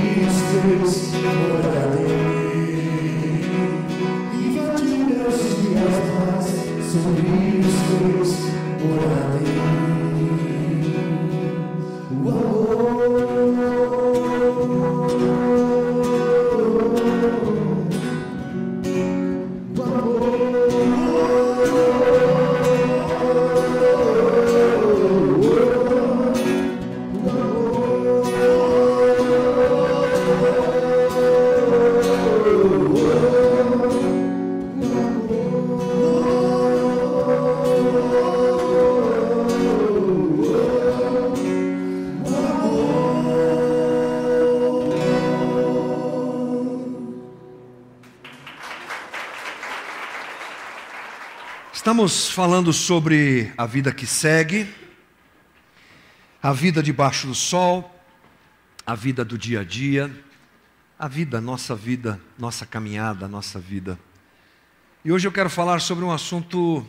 [0.00, 1.10] tristes
[1.50, 2.40] fora de mim.
[5.60, 5.96] Dias,
[6.26, 6.46] mas
[6.90, 8.50] sou tristes.
[51.90, 54.72] Estamos falando sobre a vida que segue,
[56.40, 58.00] a vida debaixo do sol,
[58.86, 60.08] a vida do dia a dia,
[60.96, 63.98] a vida, nossa vida, nossa caminhada, nossa vida.
[65.04, 66.86] E hoje eu quero falar sobre um assunto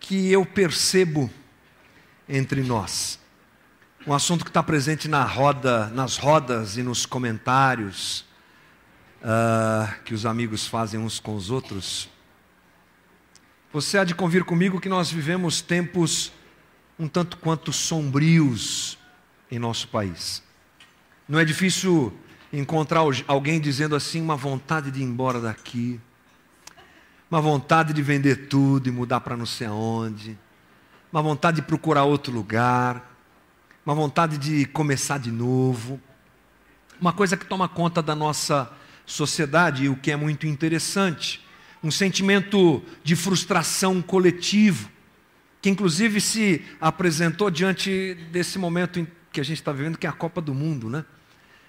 [0.00, 1.30] que eu percebo
[2.28, 3.20] entre nós.
[4.04, 8.24] Um assunto que está presente na roda, nas rodas e nos comentários
[9.22, 12.15] uh, que os amigos fazem uns com os outros.
[13.72, 16.32] Você há de convir comigo que nós vivemos tempos
[16.98, 18.96] um tanto quanto sombrios
[19.50, 20.42] em nosso país.
[21.28, 22.16] Não é difícil
[22.52, 26.00] encontrar alguém dizendo assim, uma vontade de ir embora daqui,
[27.30, 30.38] uma vontade de vender tudo e mudar para não sei aonde,
[31.12, 33.14] uma vontade de procurar outro lugar,
[33.84, 36.00] uma vontade de começar de novo.
[37.00, 38.70] Uma coisa que toma conta da nossa
[39.04, 41.45] sociedade e o que é muito interessante
[41.82, 44.90] um sentimento de frustração coletivo,
[45.60, 50.12] que inclusive se apresentou diante desse momento que a gente está vivendo, que é a
[50.12, 51.04] Copa do Mundo, né?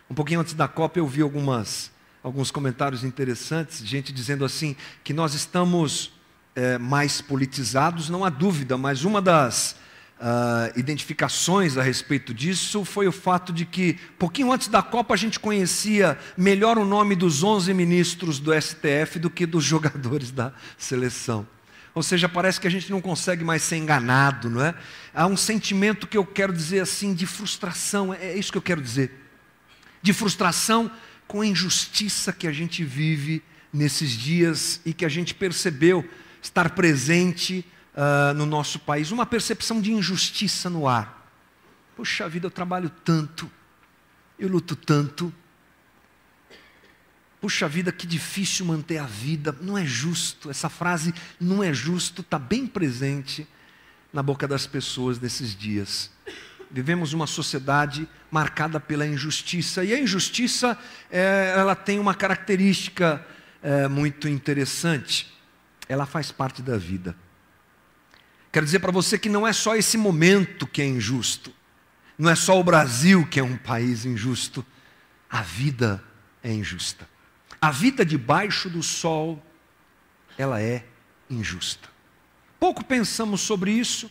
[0.10, 1.92] Um pouquinho antes da Copa eu vi algumas,
[2.24, 6.14] alguns comentários interessantes, gente dizendo assim que nós estamos
[6.56, 9.76] é, mais politizados, não há dúvida, mas uma das
[10.20, 15.18] uh, identificações a respeito disso foi o fato de que, pouquinho antes da Copa, a
[15.18, 20.54] gente conhecia melhor o nome dos 11 ministros do STF do que dos jogadores da
[20.78, 21.48] seleção.
[21.94, 24.76] Ou seja, parece que a gente não consegue mais ser enganado, não é?
[25.16, 28.82] Há um sentimento que eu quero dizer assim de frustração, é isso que eu quero
[28.82, 29.12] dizer.
[30.00, 30.92] De frustração
[31.28, 33.42] com a injustiça que a gente vive
[33.74, 36.08] nesses dias e que a gente percebeu
[36.42, 37.66] estar presente
[37.98, 41.28] uh, no nosso país, uma percepção de injustiça no ar.
[41.96, 43.50] Puxa vida, eu trabalho tanto,
[44.38, 45.34] eu luto tanto.
[47.42, 49.56] Puxa vida, que difícil manter a vida.
[49.62, 50.50] Não é justo.
[50.50, 53.48] Essa frase, não é justo, está bem presente
[54.14, 56.12] na boca das pessoas nesses dias.
[56.70, 59.84] Vivemos uma sociedade marcada pela injustiça.
[59.84, 60.78] E a injustiça,
[61.10, 63.26] é, ela tem uma característica
[63.62, 65.32] é, muito interessante.
[65.88, 67.16] Ela faz parte da vida.
[68.52, 71.54] Quero dizer para você que não é só esse momento que é injusto.
[72.18, 74.66] Não é só o Brasil que é um país injusto.
[75.30, 76.04] A vida
[76.44, 77.08] é injusta.
[77.62, 79.44] A vida debaixo do sol,
[80.38, 80.86] ela é
[81.30, 81.90] injusta.
[82.60, 84.10] Pouco pensamos sobre isso,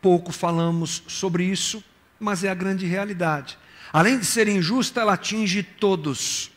[0.00, 1.82] pouco falamos sobre isso,
[2.18, 3.58] mas é a grande realidade.
[3.92, 6.50] Além de ser injusta, ela atinge todos.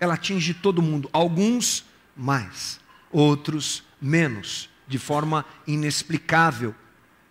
[0.00, 1.08] Ela atinge todo mundo.
[1.12, 1.84] Alguns
[2.16, 2.80] mais,
[3.12, 6.74] outros menos, de forma inexplicável.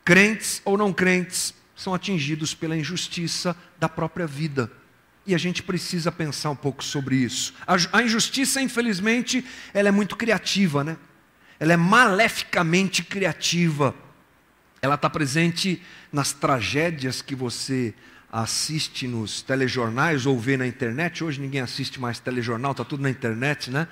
[0.03, 4.71] Crentes ou não crentes são atingidos pela injustiça da própria vida.
[5.25, 7.53] E a gente precisa pensar um pouco sobre isso.
[7.91, 9.43] A, injustiça, infelizmente,
[9.73, 10.97] ela é muito criativa, né?
[11.59, 13.95] Ela é maleficamente criativa.
[14.81, 15.81] Ela está presente
[16.11, 17.93] nas tragédias que você
[18.31, 21.23] assiste nos telejornais ou vê na internet.
[21.23, 23.87] Hoje ninguém assiste mais telejornal, está tudo na internet, né?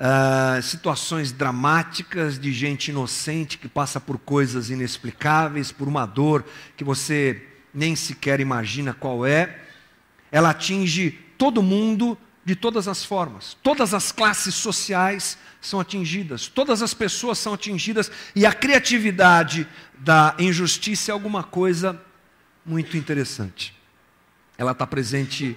[0.00, 6.42] Uh, situações dramáticas de gente inocente que passa por coisas inexplicáveis, por uma dor
[6.74, 9.60] que você nem sequer imagina qual é
[10.30, 13.56] ela atinge todo mundo de todas as formas.
[13.62, 19.66] Todas as classes sociais são atingidas, todas as pessoas são atingidas, e a criatividade
[19.98, 22.00] da injustiça é alguma coisa
[22.64, 23.74] muito interessante.
[24.56, 25.56] Ela está presente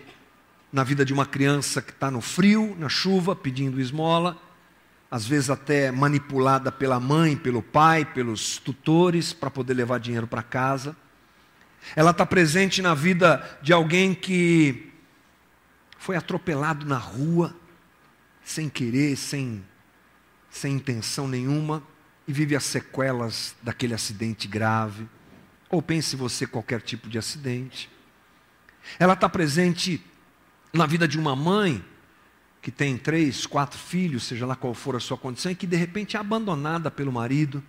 [0.73, 4.35] na vida de uma criança que está no frio, na chuva, pedindo esmola,
[5.09, 10.41] às vezes até manipulada pela mãe, pelo pai, pelos tutores, para poder levar dinheiro para
[10.41, 10.97] casa.
[11.95, 14.91] Ela está presente na vida de alguém que
[15.99, 17.55] foi atropelado na rua,
[18.43, 19.63] sem querer, sem,
[20.49, 21.83] sem intenção nenhuma,
[22.27, 25.07] e vive as sequelas daquele acidente grave.
[25.69, 27.91] Ou pense você qualquer tipo de acidente.
[28.97, 30.03] Ela está presente
[30.73, 31.85] na vida de uma mãe
[32.61, 35.75] que tem três, quatro filhos, seja lá qual for a sua condição, e que de
[35.75, 37.63] repente é abandonada pelo marido,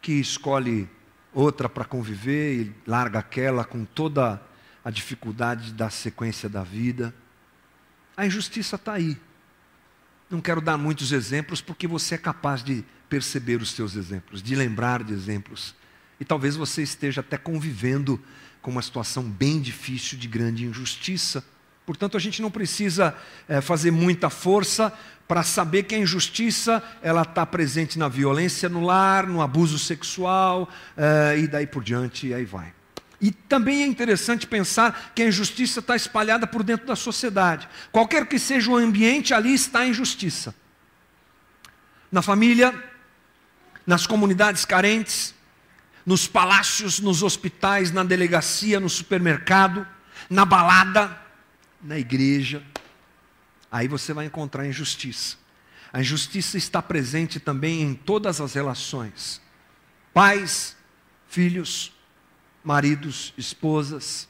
[0.00, 0.88] que escolhe
[1.32, 4.40] outra para conviver e larga aquela com toda
[4.84, 7.14] a dificuldade da sequência da vida.
[8.16, 9.16] A injustiça está aí.
[10.30, 14.54] Não quero dar muitos exemplos porque você é capaz de perceber os seus exemplos, de
[14.54, 15.74] lembrar de exemplos.
[16.20, 18.22] E talvez você esteja até convivendo
[18.60, 21.44] com uma situação bem difícil de grande injustiça.
[21.84, 23.14] Portanto, a gente não precisa
[23.48, 24.92] é, fazer muita força
[25.26, 30.68] para saber que a injustiça ela está presente na violência no lar, no abuso sexual
[30.96, 32.72] é, e daí por diante, e aí vai.
[33.20, 37.68] E também é interessante pensar que a injustiça está espalhada por dentro da sociedade.
[37.92, 40.54] Qualquer que seja o ambiente, ali está a injustiça.
[42.10, 42.74] Na família,
[43.86, 45.34] nas comunidades carentes,
[46.04, 49.86] nos palácios, nos hospitais, na delegacia, no supermercado,
[50.28, 51.21] na balada,
[51.82, 52.62] na igreja,
[53.70, 55.36] aí você vai encontrar injustiça.
[55.92, 59.40] A injustiça está presente também em todas as relações:
[60.14, 60.76] pais,
[61.28, 61.92] filhos,
[62.64, 64.28] maridos, esposas,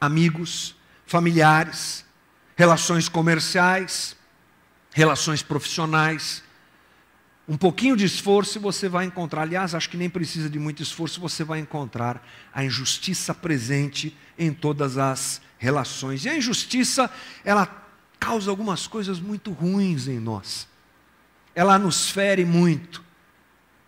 [0.00, 0.76] amigos,
[1.06, 2.04] familiares,
[2.56, 4.16] relações comerciais,
[4.92, 6.42] relações profissionais.
[7.46, 11.20] Um pouquinho de esforço você vai encontrar, aliás, acho que nem precisa de muito esforço,
[11.20, 16.24] você vai encontrar a injustiça presente em todas as relações.
[16.24, 17.10] E a injustiça,
[17.44, 17.66] ela
[18.18, 20.66] causa algumas coisas muito ruins em nós.
[21.54, 23.04] Ela nos fere muito.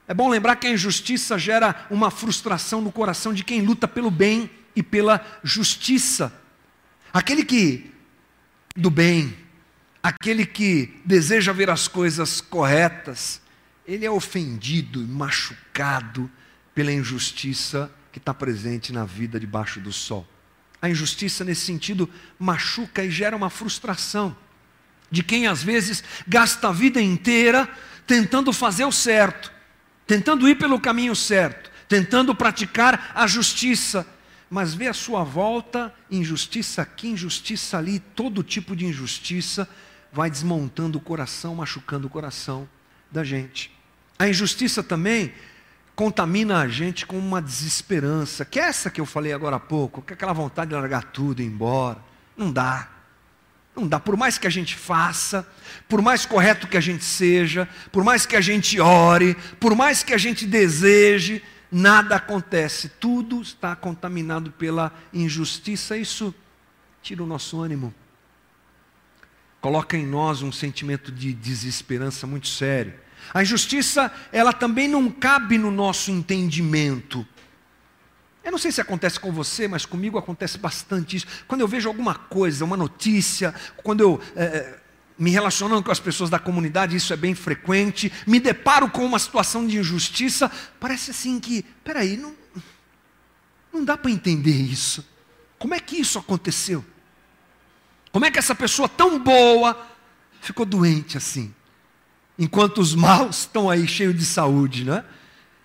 [0.07, 4.11] É bom lembrar que a injustiça gera uma frustração no coração de quem luta pelo
[4.11, 6.33] bem e pela justiça.
[7.11, 7.91] Aquele que
[8.77, 9.35] do bem,
[10.03, 13.41] aquele que deseja ver as coisas corretas,
[13.87, 16.31] ele é ofendido e machucado
[16.75, 20.27] pela injustiça que está presente na vida debaixo do sol.
[20.81, 24.37] A injustiça, nesse sentido, machuca e gera uma frustração
[25.11, 27.69] de quem às vezes gasta a vida inteira
[28.07, 29.53] tentando fazer o certo,
[30.07, 34.07] tentando ir pelo caminho certo, tentando praticar a justiça,
[34.49, 39.69] mas vê à sua volta injustiça aqui, injustiça ali, todo tipo de injustiça
[40.13, 42.69] vai desmontando o coração, machucando o coração
[43.11, 43.76] da gente.
[44.19, 45.33] A injustiça também
[45.95, 50.03] contamina a gente com uma desesperança, que é essa que eu falei agora há pouco,
[50.03, 51.99] que é aquela vontade de largar tudo e ir embora.
[52.37, 52.89] Não dá.
[53.75, 53.99] Não dá.
[54.01, 55.47] Por mais que a gente faça,
[55.89, 60.03] por mais correto que a gente seja, por mais que a gente ore, por mais
[60.03, 65.97] que a gente deseje, nada acontece, tudo está contaminado pela injustiça.
[65.97, 66.35] Isso
[67.03, 67.95] tira o nosso ânimo,
[69.61, 73.06] coloca em nós um sentimento de desesperança muito sério.
[73.33, 77.27] A injustiça, ela também não cabe no nosso entendimento.
[78.45, 81.27] Eu não sei se acontece com você, mas comigo acontece bastante isso.
[81.49, 84.79] Quando eu vejo alguma coisa, uma notícia, quando eu é,
[85.19, 89.19] me relacionando com as pessoas da comunidade, isso é bem frequente, me deparo com uma
[89.19, 92.35] situação de injustiça, parece assim que, peraí, não,
[93.73, 95.05] não dá para entender isso.
[95.59, 96.85] Como é que isso aconteceu?
[98.13, 99.77] Como é que essa pessoa tão boa
[100.41, 101.55] ficou doente assim?
[102.39, 105.05] Enquanto os maus estão aí cheios de saúde, né?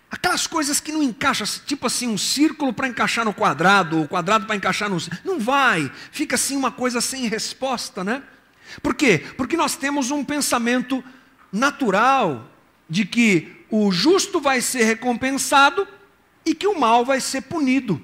[0.10, 4.46] Aquelas coisas que não encaixam, tipo assim, um círculo para encaixar no quadrado, ou quadrado
[4.46, 4.98] para encaixar no.
[5.24, 8.22] Não vai, fica assim uma coisa sem resposta, né?
[8.82, 9.24] Por quê?
[9.38, 11.04] Porque nós temos um pensamento
[11.52, 12.50] natural
[12.90, 15.88] de que o justo vai ser recompensado
[16.46, 18.02] e que o mal vai ser punido.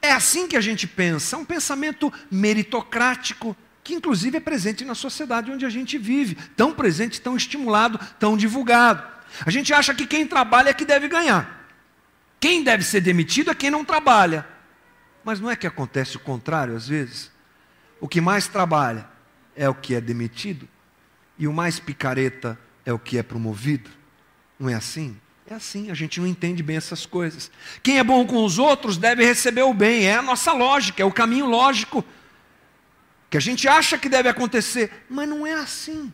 [0.00, 4.96] É assim que a gente pensa, é um pensamento meritocrático, que inclusive é presente na
[4.96, 9.00] sociedade onde a gente vive, tão presente, tão estimulado, tão divulgado.
[9.46, 11.70] A gente acha que quem trabalha é que deve ganhar.
[12.40, 14.44] Quem deve ser demitido é quem não trabalha.
[15.22, 17.30] Mas não é que acontece o contrário às vezes?
[18.00, 19.08] O que mais trabalha
[19.54, 20.68] é o que é demitido,
[21.38, 23.88] e o mais picareta é o que é promovido.
[24.58, 25.16] Não é assim?
[25.48, 27.52] É assim, a gente não entende bem essas coisas.
[27.84, 31.06] Quem é bom com os outros deve receber o bem, é a nossa lógica, é
[31.06, 32.04] o caminho lógico
[33.36, 36.10] que a gente acha que deve acontecer, mas não é assim.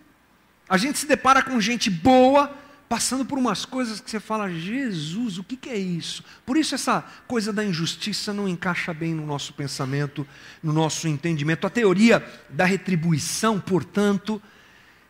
[0.69, 2.53] A gente se depara com gente boa
[2.89, 6.25] passando por umas coisas que você fala, Jesus, o que, que é isso?
[6.45, 10.27] Por isso essa coisa da injustiça não encaixa bem no nosso pensamento,
[10.61, 11.65] no nosso entendimento.
[11.65, 14.43] A teoria da retribuição, portanto,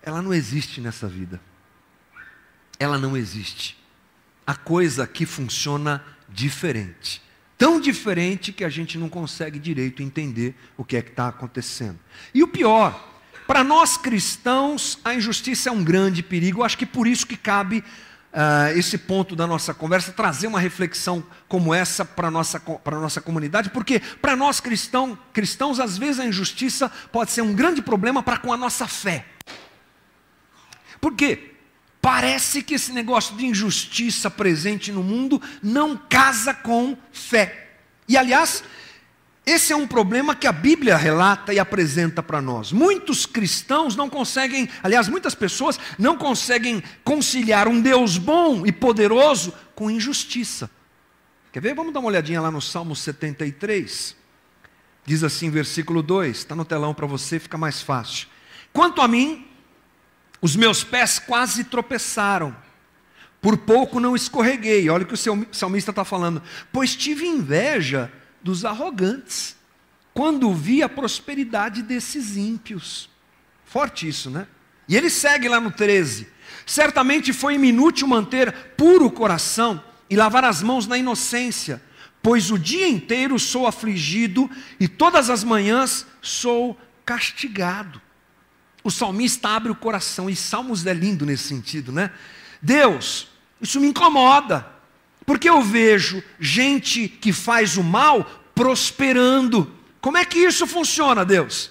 [0.02, 1.40] ela não existe nessa vida.
[2.78, 3.78] Ela não existe.
[4.46, 7.22] A coisa aqui funciona diferente.
[7.62, 11.96] Tão diferente que a gente não consegue direito entender o que é que está acontecendo.
[12.34, 16.64] E o pior, para nós cristãos, a injustiça é um grande perigo.
[16.64, 21.24] Acho que por isso que cabe uh, esse ponto da nossa conversa, trazer uma reflexão
[21.46, 26.26] como essa para a nossa, nossa comunidade, porque para nós cristão, cristãos, às vezes a
[26.26, 29.24] injustiça pode ser um grande problema para com a nossa fé.
[31.00, 31.51] Por quê?
[32.02, 37.76] Parece que esse negócio de injustiça presente no mundo não casa com fé.
[38.08, 38.64] E aliás,
[39.46, 42.72] esse é um problema que a Bíblia relata e apresenta para nós.
[42.72, 49.54] Muitos cristãos não conseguem, aliás, muitas pessoas não conseguem conciliar um Deus bom e poderoso
[49.76, 50.68] com injustiça.
[51.52, 51.74] Quer ver?
[51.74, 54.16] Vamos dar uma olhadinha lá no Salmo 73.
[55.06, 58.26] Diz assim, versículo 2, está no telão para você, fica mais fácil.
[58.72, 59.46] Quanto a mim,
[60.42, 62.54] os meus pés quase tropeçaram,
[63.40, 64.90] por pouco não escorreguei.
[64.90, 66.42] Olha o que o salmista está falando.
[66.72, 69.56] Pois tive inveja dos arrogantes,
[70.12, 73.08] quando vi a prosperidade desses ímpios.
[73.64, 74.46] Forte isso, né?
[74.88, 76.28] E ele segue lá no 13:
[76.66, 81.80] Certamente foi inútil manter puro o coração e lavar as mãos na inocência,
[82.20, 88.00] pois o dia inteiro sou afligido e todas as manhãs sou castigado.
[88.84, 92.10] O salmista abre o coração, e Salmos é lindo nesse sentido, né?
[92.60, 93.28] Deus,
[93.60, 94.66] isso me incomoda.
[95.24, 98.24] Porque eu vejo gente que faz o mal
[98.54, 99.72] prosperando.
[100.00, 101.70] Como é que isso funciona, Deus?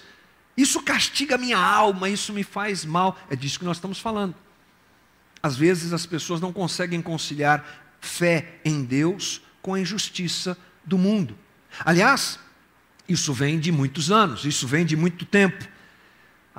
[0.55, 3.17] Isso castiga minha alma, isso me faz mal.
[3.29, 4.35] É disso que nós estamos falando.
[5.43, 7.65] Às vezes as pessoas não conseguem conciliar
[7.99, 11.37] fé em Deus com a injustiça do mundo.
[11.83, 12.39] Aliás,
[13.07, 15.67] isso vem de muitos anos, isso vem de muito tempo.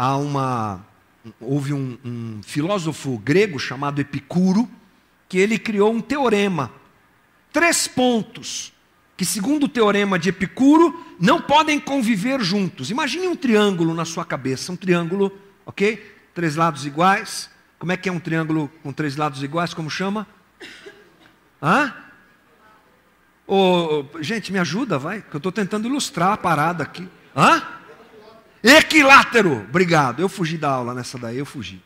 [0.02, 0.84] Há uma,
[1.40, 4.68] houve um, um filósofo grego chamado Epicuro
[5.28, 6.72] que ele criou um teorema
[7.52, 8.72] três pontos
[9.16, 12.90] que, segundo o teorema de Epicuro, não podem conviver juntos.
[12.90, 15.30] Imagine um triângulo na sua cabeça, um triângulo,
[15.64, 16.04] ok?
[16.34, 17.48] Três lados iguais.
[17.78, 19.72] Como é que é um triângulo com três lados iguais?
[19.72, 20.26] Como chama?
[21.62, 21.94] Hã?
[23.46, 27.08] Oh, gente, me ajuda, vai, que eu estou tentando ilustrar a parada aqui.
[27.36, 27.62] Hã?
[28.62, 30.20] Equilátero, obrigado.
[30.20, 31.82] Eu fugi da aula nessa daí, eu fugi.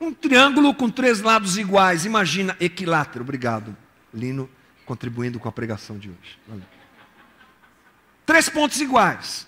[0.00, 3.76] Um triângulo com três lados iguais, imagina, equilátero, obrigado.
[4.14, 4.48] Lino
[4.86, 6.38] contribuindo com a pregação de hoje.
[6.46, 6.64] Valeu.
[8.24, 9.46] Três pontos iguais.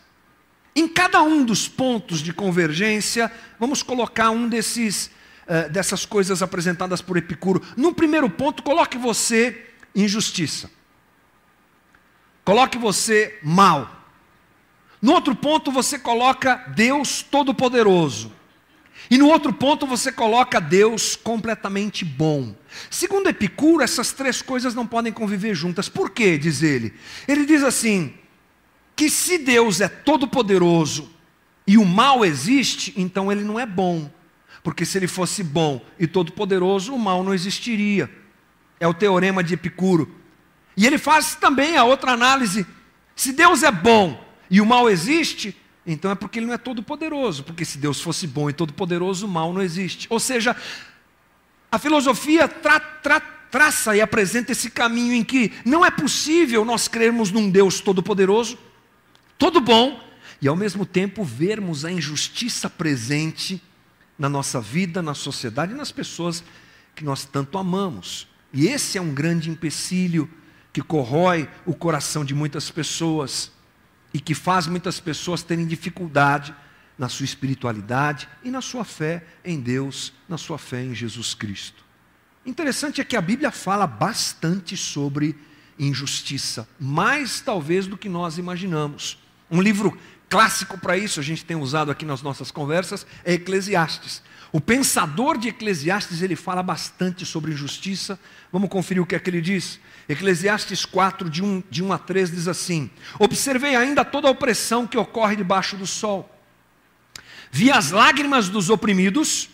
[0.75, 5.11] Em cada um dos pontos de convergência, vamos colocar um desses,
[5.47, 7.63] uh, dessas coisas apresentadas por Epicuro.
[7.77, 10.71] No primeiro ponto, coloque você injustiça.
[12.45, 14.00] Coloque você mal.
[15.01, 18.33] No outro ponto, você coloca Deus Todo-Poderoso.
[19.11, 22.55] E no outro ponto você coloca Deus completamente bom.
[22.89, 25.89] Segundo Epicuro, essas três coisas não podem conviver juntas.
[25.89, 26.39] Por quê?
[26.39, 26.95] Diz ele.
[27.27, 28.15] Ele diz assim:
[28.95, 31.11] que se Deus é todo-poderoso
[31.67, 34.11] e o mal existe, então ele não é bom.
[34.63, 38.11] Porque se ele fosse bom e todo-poderoso, o mal não existiria.
[38.79, 40.15] É o teorema de Epicuro.
[40.77, 42.65] E ele faz também a outra análise:
[43.17, 47.45] se Deus é bom e o mal existe, então é porque ele não é todo-poderoso,
[47.45, 50.07] porque se Deus fosse bom e todo-poderoso, o mal não existe.
[50.11, 50.57] Ou seja,
[51.71, 56.89] a filosofia tra, tra, traça e apresenta esse caminho em que não é possível nós
[56.89, 58.59] crermos num Deus todo-poderoso,
[59.39, 60.03] todo bom,
[60.43, 63.63] e ao mesmo tempo vermos a injustiça presente
[64.19, 66.43] na nossa vida, na sociedade e nas pessoas
[66.95, 68.27] que nós tanto amamos.
[68.53, 70.29] E esse é um grande empecilho
[70.73, 73.53] que corrói o coração de muitas pessoas
[74.13, 76.55] e que faz muitas pessoas terem dificuldade
[76.99, 81.85] na sua espiritualidade e na sua fé em Deus, na sua fé em Jesus Cristo.
[82.45, 85.37] Interessante é que a Bíblia fala bastante sobre
[85.79, 89.19] injustiça, mais talvez do que nós imaginamos.
[89.51, 89.99] Um livro
[90.29, 94.23] clássico para isso, a gente tem usado aqui nas nossas conversas, é Eclesiastes.
[94.53, 98.19] O pensador de Eclesiastes, ele fala bastante sobre injustiça.
[98.51, 99.79] Vamos conferir o que é que ele diz.
[100.09, 104.89] Eclesiastes 4, de 1, de 1 a 3, diz assim: Observei ainda toda a opressão
[104.89, 106.29] que ocorre debaixo do sol.
[107.53, 109.49] Vi as lágrimas dos oprimidos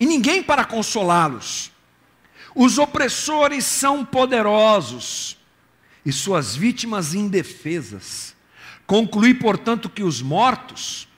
[0.00, 1.70] e ninguém para consolá-los.
[2.54, 5.38] Os opressores são poderosos
[6.04, 8.34] e suas vítimas indefesas.
[8.86, 11.08] Concluí, portanto, que os mortos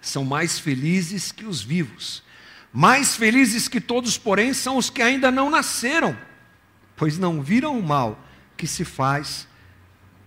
[0.00, 2.22] são mais felizes que os vivos
[2.72, 6.16] mais felizes que todos, porém, são os que ainda não nasceram,
[6.96, 8.18] pois não viram o mal
[8.56, 9.46] que se faz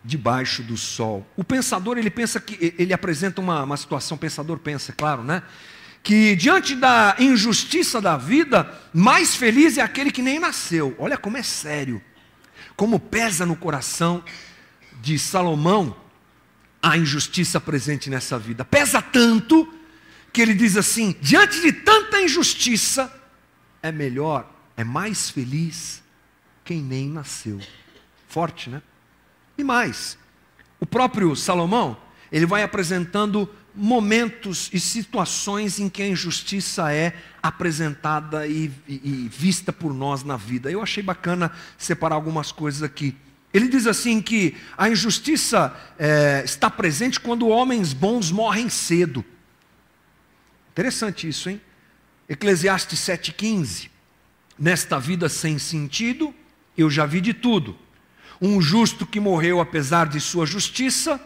[0.04, 1.26] debaixo do sol.
[1.36, 5.42] O pensador, ele pensa que, ele apresenta uma, uma situação, o pensador pensa, claro, né?
[6.04, 10.96] Que diante da injustiça da vida, mais feliz é aquele que nem nasceu.
[11.00, 12.00] Olha como é sério,
[12.76, 14.24] como pesa no coração
[15.02, 15.96] de Salomão
[16.80, 18.64] a injustiça presente nessa vida.
[18.64, 19.74] Pesa tanto
[20.36, 23.10] que ele diz assim: diante de tanta injustiça,
[23.82, 24.46] é melhor,
[24.76, 26.04] é mais feliz
[26.66, 27.62] quem nem nasceu.
[28.28, 28.82] Forte, né?
[29.58, 30.18] E mais,
[30.78, 31.96] o próprio Salomão,
[32.30, 39.30] ele vai apresentando momentos e situações em que a injustiça é apresentada e, e, e,
[39.30, 40.70] vista por nós na vida.
[40.70, 43.16] Eu achei bacana separar algumas coisas aqui.
[43.54, 49.24] Ele diz assim que a injustiça é, está presente quando homens bons morrem cedo.
[50.76, 51.62] Interessante isso, hein?
[52.28, 53.90] Eclesiastes 7,15.
[54.60, 56.36] Nesta vida sem sentido,
[56.78, 57.78] eu já vi de tudo.
[58.42, 61.18] Um justo que morreu apesar de sua justiça,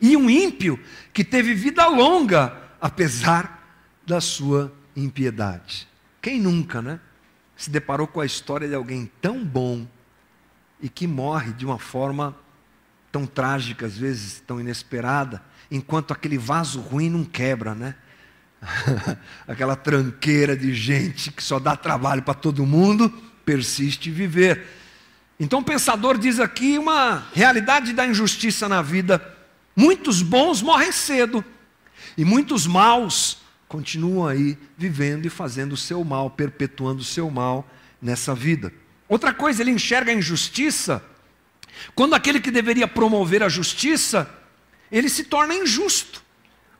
[0.00, 0.76] e um ímpio
[1.12, 3.64] que teve vida longa apesar
[4.04, 5.86] da sua impiedade.
[6.20, 6.98] Quem nunca, né?
[7.56, 9.86] Se deparou com a história de alguém tão bom
[10.80, 12.36] e que morre de uma forma
[13.12, 15.40] tão trágica, às vezes tão inesperada,
[15.70, 17.94] enquanto aquele vaso ruim não quebra, né?
[19.46, 23.10] aquela tranqueira de gente que só dá trabalho para todo mundo,
[23.44, 24.66] persiste viver.
[25.38, 29.22] Então o pensador diz aqui uma realidade da injustiça na vida.
[29.74, 31.44] Muitos bons morrem cedo
[32.16, 33.38] e muitos maus
[33.68, 37.68] continuam aí vivendo e fazendo o seu mal, perpetuando o seu mal
[38.00, 38.72] nessa vida.
[39.08, 41.02] Outra coisa, ele enxerga a injustiça
[41.94, 44.28] quando aquele que deveria promover a justiça,
[44.90, 46.22] ele se torna injusto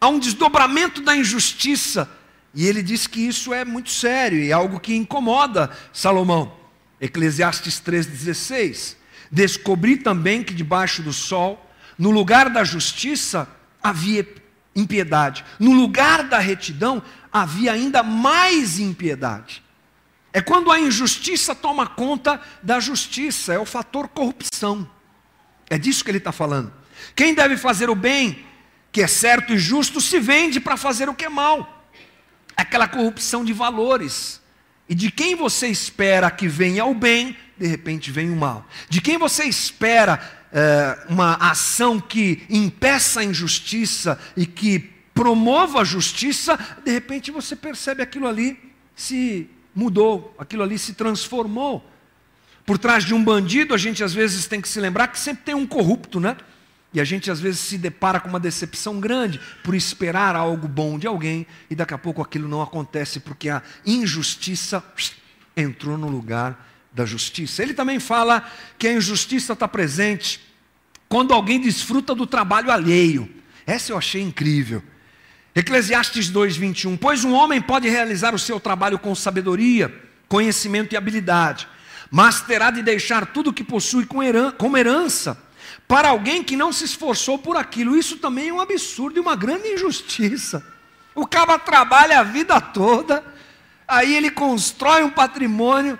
[0.00, 2.08] há um desdobramento da injustiça.
[2.54, 6.56] E ele diz que isso é muito sério e é algo que incomoda Salomão.
[7.00, 8.96] Eclesiastes 3,16.
[9.30, 13.48] Descobri também que debaixo do sol, no lugar da justiça,
[13.82, 14.26] havia
[14.74, 15.44] impiedade.
[15.58, 19.62] No lugar da retidão, havia ainda mais impiedade.
[20.32, 24.88] É quando a injustiça toma conta da justiça, é o fator corrupção.
[25.68, 26.72] É disso que ele está falando.
[27.14, 28.45] Quem deve fazer o bem
[28.96, 31.86] que é certo e justo se vende para fazer o que é mal.
[32.56, 34.40] Aquela corrupção de valores.
[34.88, 38.66] E de quem você espera que venha o bem, de repente vem o mal.
[38.88, 40.18] De quem você espera
[40.50, 44.78] é, uma ação que impeça a injustiça e que
[45.12, 48.58] promova a justiça, de repente você percebe aquilo ali
[48.94, 51.86] se mudou, aquilo ali se transformou.
[52.64, 55.44] Por trás de um bandido, a gente às vezes tem que se lembrar que sempre
[55.44, 56.34] tem um corrupto, né?
[56.96, 60.98] E a gente às vezes se depara com uma decepção grande por esperar algo bom
[60.98, 64.82] de alguém e daqui a pouco aquilo não acontece porque a injustiça
[65.54, 67.62] entrou no lugar da justiça.
[67.62, 70.40] Ele também fala que a injustiça está presente
[71.06, 73.28] quando alguém desfruta do trabalho alheio.
[73.66, 74.82] Essa eu achei incrível.
[75.54, 76.96] Eclesiastes 2:21.
[76.96, 79.94] Pois um homem pode realizar o seu trabalho com sabedoria,
[80.28, 81.68] conhecimento e habilidade,
[82.10, 85.44] mas terá de deixar tudo o que possui como herança
[85.88, 87.96] para alguém que não se esforçou por aquilo.
[87.96, 90.64] Isso também é um absurdo e uma grande injustiça.
[91.14, 93.24] O cara trabalha a vida toda,
[93.86, 95.98] aí ele constrói um patrimônio,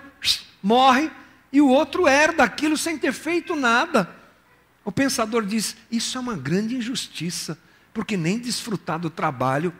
[0.62, 1.10] morre,
[1.52, 4.10] e o outro herda aquilo sem ter feito nada.
[4.84, 7.58] O pensador diz: Isso é uma grande injustiça,
[7.94, 9.72] porque nem desfrutar do trabalho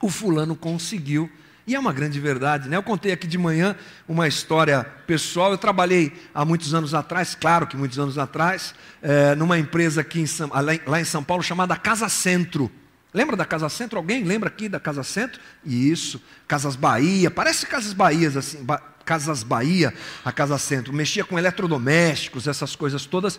[0.00, 1.30] o fulano conseguiu.
[1.68, 2.78] E é uma grande verdade, né?
[2.78, 3.76] Eu contei aqui de manhã
[4.08, 5.50] uma história pessoal.
[5.50, 10.18] Eu trabalhei há muitos anos atrás, claro que muitos anos atrás, é, numa empresa aqui
[10.18, 10.50] em São,
[10.86, 12.70] lá em São Paulo chamada Casa Centro.
[13.12, 13.98] Lembra da Casa Centro?
[13.98, 15.42] Alguém lembra aqui da Casa Centro?
[15.62, 19.92] Isso, Casas Bahia, parece Casas Bahias assim, ba Casas Bahia,
[20.24, 20.94] a Casa Centro.
[20.94, 23.38] Mexia com eletrodomésticos, essas coisas todas.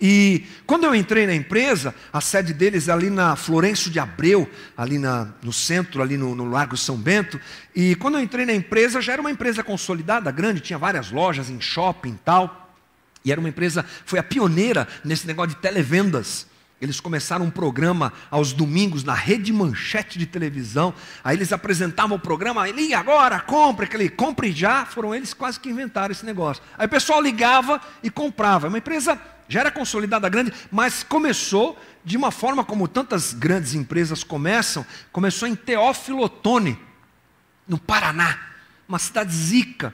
[0.00, 4.48] E quando eu entrei na empresa, a sede deles é ali na Florencio de Abreu,
[4.74, 7.38] ali na, no centro, ali no, no Largo São Bento.
[7.76, 11.50] E quando eu entrei na empresa, já era uma empresa consolidada, grande, tinha várias lojas
[11.50, 12.74] em shopping e tal.
[13.22, 16.46] E era uma empresa, foi a pioneira nesse negócio de televendas.
[16.80, 20.94] Eles começaram um programa aos domingos na rede manchete de televisão.
[21.22, 24.86] Aí eles apresentavam o programa, liga agora, compre, aquele compre já.
[24.86, 26.62] Foram eles quase que inventaram esse negócio.
[26.78, 28.66] Aí o pessoal ligava e comprava.
[28.66, 33.74] É uma empresa já era consolidada grande, mas começou de uma forma como tantas grandes
[33.74, 36.78] empresas começam, começou em Teófilo Otoni,
[37.66, 38.38] no Paraná,
[38.88, 39.92] uma cidade zica,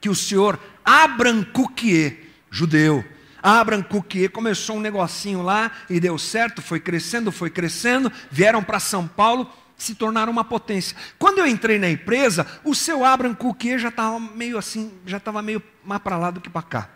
[0.00, 3.04] que o senhor Abram Cuquier, judeu,
[3.42, 8.78] Abram Cuquier começou um negocinho lá e deu certo, foi crescendo, foi crescendo, vieram para
[8.78, 10.96] São Paulo, se tornaram uma potência.
[11.18, 15.42] Quando eu entrei na empresa, o seu Abram Cuquier já estava meio assim, já estava
[15.42, 16.93] meio mais para lá do que para cá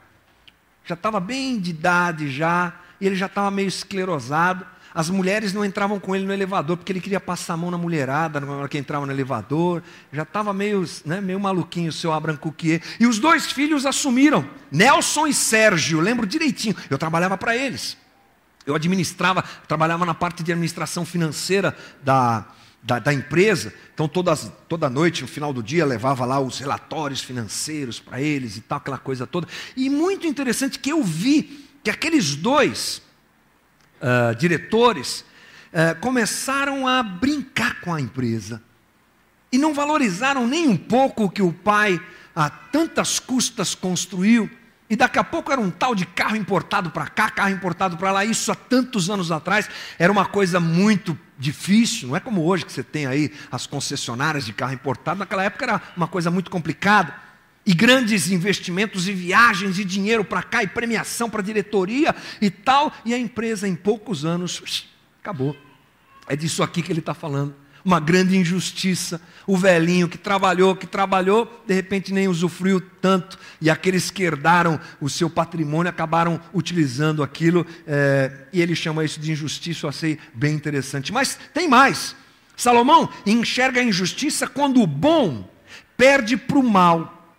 [0.88, 4.64] já estava bem de idade já, e ele já estava meio esclerosado.
[4.94, 7.76] As mulheres não entravam com ele no elevador, porque ele queria passar a mão na
[7.76, 9.82] mulherada na hora que entrava no elevador.
[10.10, 12.80] Já estava meio, né, meio maluquinho o seu Abraham Cuquier.
[12.98, 16.74] E os dois filhos assumiram, Nelson e Sérgio, lembro direitinho.
[16.88, 17.96] Eu trabalhava para eles.
[18.64, 22.46] Eu administrava, trabalhava na parte de administração financeira da,
[22.88, 23.70] da, da, empresa.
[23.92, 28.56] Então, todas, toda noite, no final do dia, levava lá os relatórios financeiros para eles
[28.56, 29.46] e tal, aquela coisa toda.
[29.76, 33.02] E muito interessante que eu vi que aqueles dois
[34.00, 35.20] uh, diretores
[35.70, 38.62] uh, começaram a brincar com a empresa.
[39.52, 42.00] E não valorizaram nem um pouco o que o pai,
[42.34, 44.48] a tantas custas, construiu.
[44.88, 48.12] E daqui a pouco era um tal de carro importado para cá, carro importado para
[48.12, 48.24] lá.
[48.24, 52.08] Isso há tantos anos atrás era uma coisa muito difícil.
[52.08, 55.20] Não é como hoje que você tem aí as concessionárias de carro importado.
[55.20, 57.14] Naquela época era uma coisa muito complicada.
[57.64, 62.92] E grandes investimentos e viagens e dinheiro para cá e premiação para diretoria e tal.
[63.04, 64.88] E a empresa em poucos anos
[65.20, 65.56] acabou.
[66.26, 69.20] É disso aqui que ele está falando uma grande injustiça.
[69.46, 74.78] O velhinho que trabalhou, que trabalhou, de repente nem usufruiu tanto, e aqueles que herdaram
[75.00, 80.18] o seu patrimônio acabaram utilizando aquilo, é, e ele chama isso de injustiça, eu achei
[80.34, 81.12] bem interessante.
[81.12, 82.14] Mas tem mais.
[82.56, 85.48] Salomão enxerga a injustiça quando o bom
[85.96, 87.36] perde para o mal.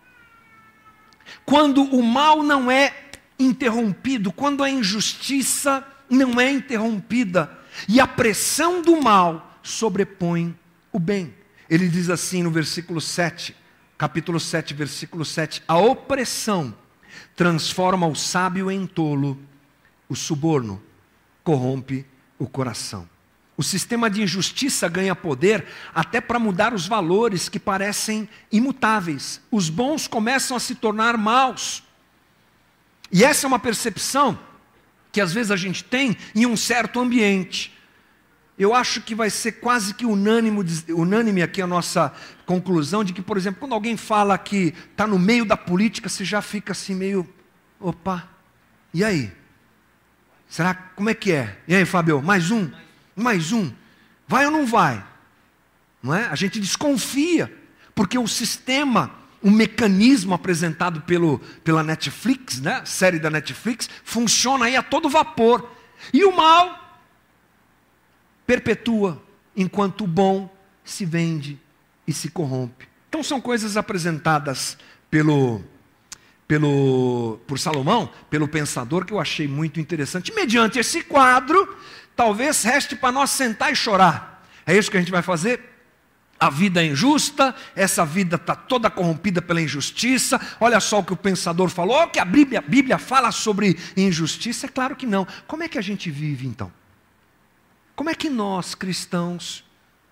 [1.44, 2.94] Quando o mal não é
[3.38, 7.50] interrompido, quando a injustiça não é interrompida,
[7.88, 10.56] e a pressão do mal sobrepõe
[10.92, 11.34] o bem.
[11.68, 13.54] Ele diz assim no versículo 7,
[13.96, 16.74] capítulo 7, versículo 7: A opressão
[17.36, 19.38] transforma o sábio em tolo,
[20.08, 20.82] o suborno
[21.44, 22.04] corrompe
[22.38, 23.08] o coração.
[23.56, 29.40] O sistema de injustiça ganha poder até para mudar os valores que parecem imutáveis.
[29.50, 31.82] Os bons começam a se tornar maus.
[33.12, 34.38] E essa é uma percepção
[35.12, 37.76] que às vezes a gente tem em um certo ambiente
[38.60, 42.12] eu acho que vai ser quase que unânime, unânime aqui a nossa
[42.44, 46.26] conclusão de que, por exemplo, quando alguém fala que está no meio da política, você
[46.26, 47.26] já fica assim meio,
[47.80, 48.28] opa,
[48.92, 49.32] e aí?
[50.46, 51.58] Será, como é que é?
[51.66, 52.70] E aí, Fábio, mais um?
[53.16, 53.72] Mais um?
[54.28, 55.02] Vai ou não vai?
[56.02, 56.26] Não é?
[56.26, 57.50] A gente desconfia,
[57.94, 62.82] porque o sistema, o mecanismo apresentado pelo, pela Netflix, né?
[62.84, 65.66] série da Netflix, funciona aí a todo vapor.
[66.12, 66.79] E o mal
[68.46, 69.22] perpetua,
[69.56, 71.58] enquanto o bom se vende
[72.06, 72.88] e se corrompe.
[73.08, 74.78] Então são coisas apresentadas
[75.10, 75.62] pelo,
[76.46, 80.32] pelo, por Salomão, pelo pensador, que eu achei muito interessante.
[80.34, 81.76] Mediante esse quadro,
[82.14, 84.44] talvez reste para nós sentar e chorar.
[84.66, 85.60] É isso que a gente vai fazer?
[86.38, 90.40] A vida é injusta, essa vida está toda corrompida pela injustiça.
[90.58, 94.66] Olha só o que o pensador falou, que a Bíblia, a Bíblia fala sobre injustiça.
[94.66, 95.26] É claro que não.
[95.46, 96.72] Como é que a gente vive então?
[98.00, 99.62] Como é que nós, cristãos,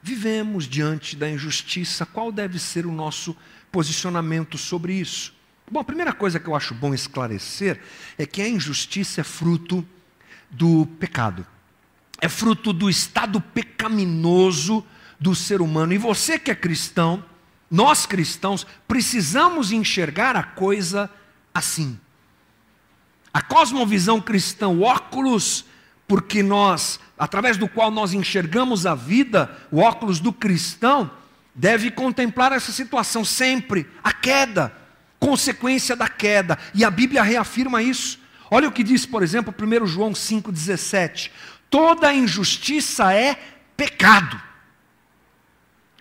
[0.02, 3.34] vivemos diante da injustiça, qual deve ser o nosso
[3.72, 5.32] posicionamento sobre isso?
[5.70, 7.80] Bom, a primeira coisa que eu acho bom esclarecer
[8.18, 9.88] é que a injustiça é fruto
[10.50, 11.46] do pecado,
[12.20, 14.84] é fruto do estado pecaminoso
[15.18, 15.94] do ser humano.
[15.94, 17.24] E você que é cristão,
[17.70, 21.10] nós cristãos, precisamos enxergar a coisa
[21.54, 21.98] assim.
[23.32, 25.64] A cosmovisão cristã, o óculos,
[26.06, 31.10] porque nós, através do qual nós enxergamos a vida, o óculos do cristão,
[31.54, 34.72] deve contemplar essa situação sempre, a queda,
[35.18, 36.56] consequência da queda.
[36.74, 38.20] E a Bíblia reafirma isso.
[38.50, 41.30] Olha o que diz, por exemplo, 1 João 5,17:
[41.68, 43.36] toda injustiça é
[43.76, 44.48] pecado.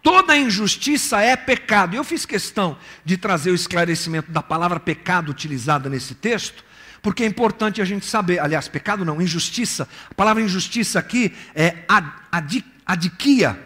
[0.02, 1.96] Toda injustiça é pecado.
[1.96, 6.64] Eu fiz questão de trazer o esclarecimento da palavra pecado utilizada nesse texto,
[7.08, 8.38] porque é importante a gente saber.
[8.38, 9.88] Aliás, pecado não, injustiça.
[10.12, 13.58] A palavra injustiça aqui é ad, ad, adiquia.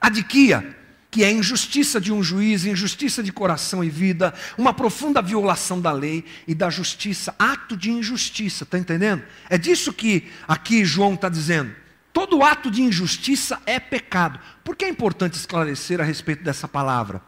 [0.00, 0.76] Adiquia,
[1.10, 5.90] que é injustiça de um juiz, injustiça de coração e vida, uma profunda violação da
[5.90, 9.24] lei e da justiça, ato de injustiça, está entendendo?
[9.50, 11.74] É disso que aqui João está dizendo.
[12.12, 14.38] Todo ato de injustiça é pecado.
[14.62, 17.20] Por que é importante esclarecer a respeito dessa palavra?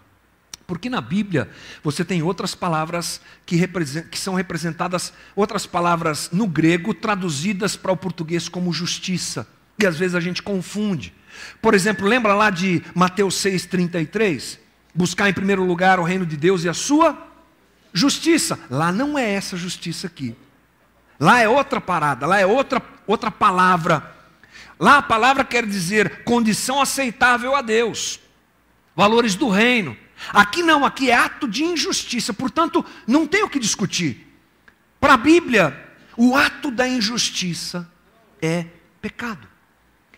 [0.66, 1.48] Porque na Bíblia
[1.82, 3.66] você tem outras palavras que,
[4.10, 9.46] que, são representadas, outras palavras no grego traduzidas para o português como justiça.
[9.78, 11.14] E às vezes a gente confunde.
[11.62, 14.58] Por exemplo, lembra lá de Mateus 6,33?
[14.94, 17.16] Buscar em primeiro lugar o reino de Deus e a sua
[17.92, 18.58] justiça.
[18.70, 20.34] Lá não é essa justiça aqui.
[21.20, 24.16] Lá é outra parada, lá é outra, outra palavra
[24.78, 28.20] Lá a palavra quer dizer condição aceitável a Deus,
[28.94, 29.96] valores do reino.
[30.32, 34.26] Aqui não, aqui é ato de injustiça, portanto, não tem o que discutir.
[34.98, 37.90] Para a Bíblia, o ato da injustiça
[38.40, 38.66] é
[39.00, 39.46] pecado.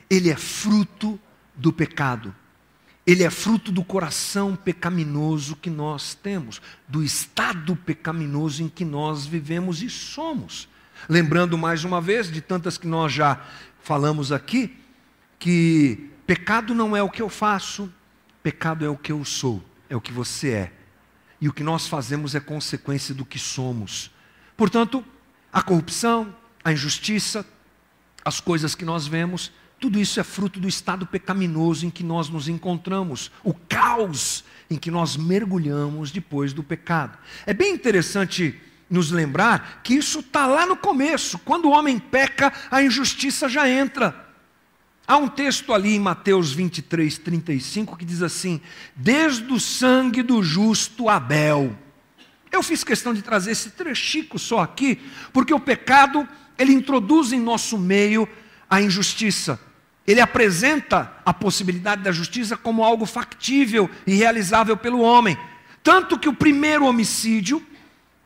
[0.08, 1.20] Ele é fruto
[1.54, 2.34] do pecado.
[3.06, 9.26] Ele é fruto do coração pecaminoso que nós temos, do estado pecaminoso em que nós
[9.26, 10.68] vivemos e somos.
[11.08, 13.40] Lembrando mais uma vez de tantas que nós já
[13.82, 14.76] falamos aqui
[15.38, 17.90] que pecado não é o que eu faço,
[18.42, 20.72] pecado é o que eu sou, é o que você é.
[21.40, 24.10] E o que nós fazemos é consequência do que somos.
[24.56, 25.04] Portanto,
[25.52, 27.46] a corrupção, a injustiça,
[28.24, 32.28] as coisas que nós vemos, tudo isso é fruto do estado pecaminoso em que nós
[32.28, 37.16] nos encontramos, o caos em que nós mergulhamos depois do pecado.
[37.46, 41.38] É bem interessante nos lembrar que isso está lá no começo.
[41.38, 44.27] Quando o homem peca, a injustiça já entra.
[45.08, 48.60] Há um texto ali em Mateus 23, 35 que diz assim:
[48.94, 51.74] Desde o sangue do justo Abel.
[52.52, 55.00] Eu fiz questão de trazer esse trechico só aqui,
[55.32, 58.28] porque o pecado, ele introduz em nosso meio
[58.68, 59.58] a injustiça.
[60.06, 65.38] Ele apresenta a possibilidade da justiça como algo factível e realizável pelo homem.
[65.82, 67.64] Tanto que o primeiro homicídio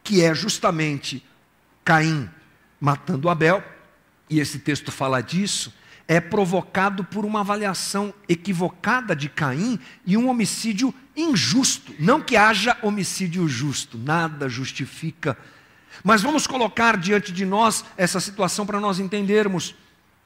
[0.03, 1.25] que é justamente
[1.85, 2.29] Caim
[2.81, 3.63] matando Abel,
[4.29, 5.73] e esse texto fala disso,
[6.07, 11.93] é provocado por uma avaliação equivocada de Caim e um homicídio injusto.
[11.99, 15.37] Não que haja homicídio justo, nada justifica.
[16.03, 19.75] Mas vamos colocar diante de nós essa situação para nós entendermos.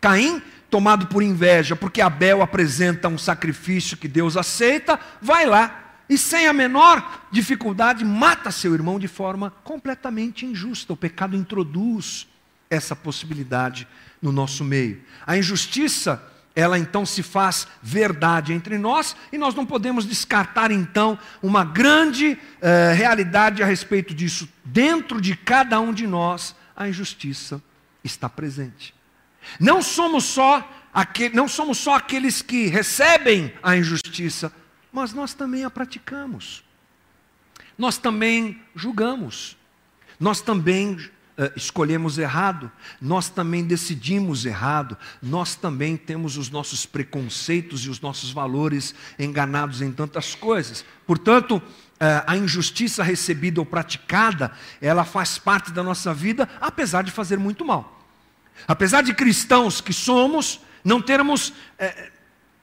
[0.01, 6.17] Caim, tomado por inveja, porque Abel apresenta um sacrifício que Deus aceita, vai lá e
[6.17, 10.93] sem a menor dificuldade mata seu irmão de forma completamente injusta.
[10.93, 12.27] O pecado introduz
[12.71, 13.87] essa possibilidade
[14.21, 15.03] no nosso meio.
[15.27, 16.23] A injustiça,
[16.55, 22.39] ela então se faz verdade entre nós e nós não podemos descartar então uma grande
[22.61, 24.49] eh, realidade a respeito disso.
[24.65, 27.63] Dentro de cada um de nós, a injustiça
[28.03, 28.95] está presente.
[29.61, 34.53] Não somos só, aquele, não somos só aqueles que recebem a injustiça,
[34.93, 36.65] mas nós também a praticamos.
[37.77, 39.57] Nós também julgamos.
[40.19, 40.99] Nós também
[41.39, 42.71] uh, escolhemos errado.
[43.01, 44.97] Nós também decidimos errado.
[45.23, 50.85] Nós também temos os nossos preconceitos e os nossos valores enganados em tantas coisas.
[51.07, 51.63] Portanto, uh,
[52.27, 57.65] a injustiça recebida ou praticada, ela faz parte da nossa vida, apesar de fazer muito
[57.65, 58.05] mal.
[58.67, 62.11] Apesar de cristãos que somos, não termos, uh,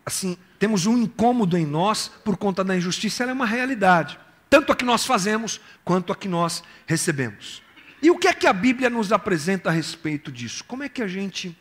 [0.06, 4.20] assim, temos um incômodo em nós por conta da injustiça, ela é uma realidade.
[4.50, 7.63] Tanto a que nós fazemos, quanto a que nós recebemos.
[8.04, 10.66] E o que é que a Bíblia nos apresenta a respeito disso?
[10.66, 11.58] Como é que a gente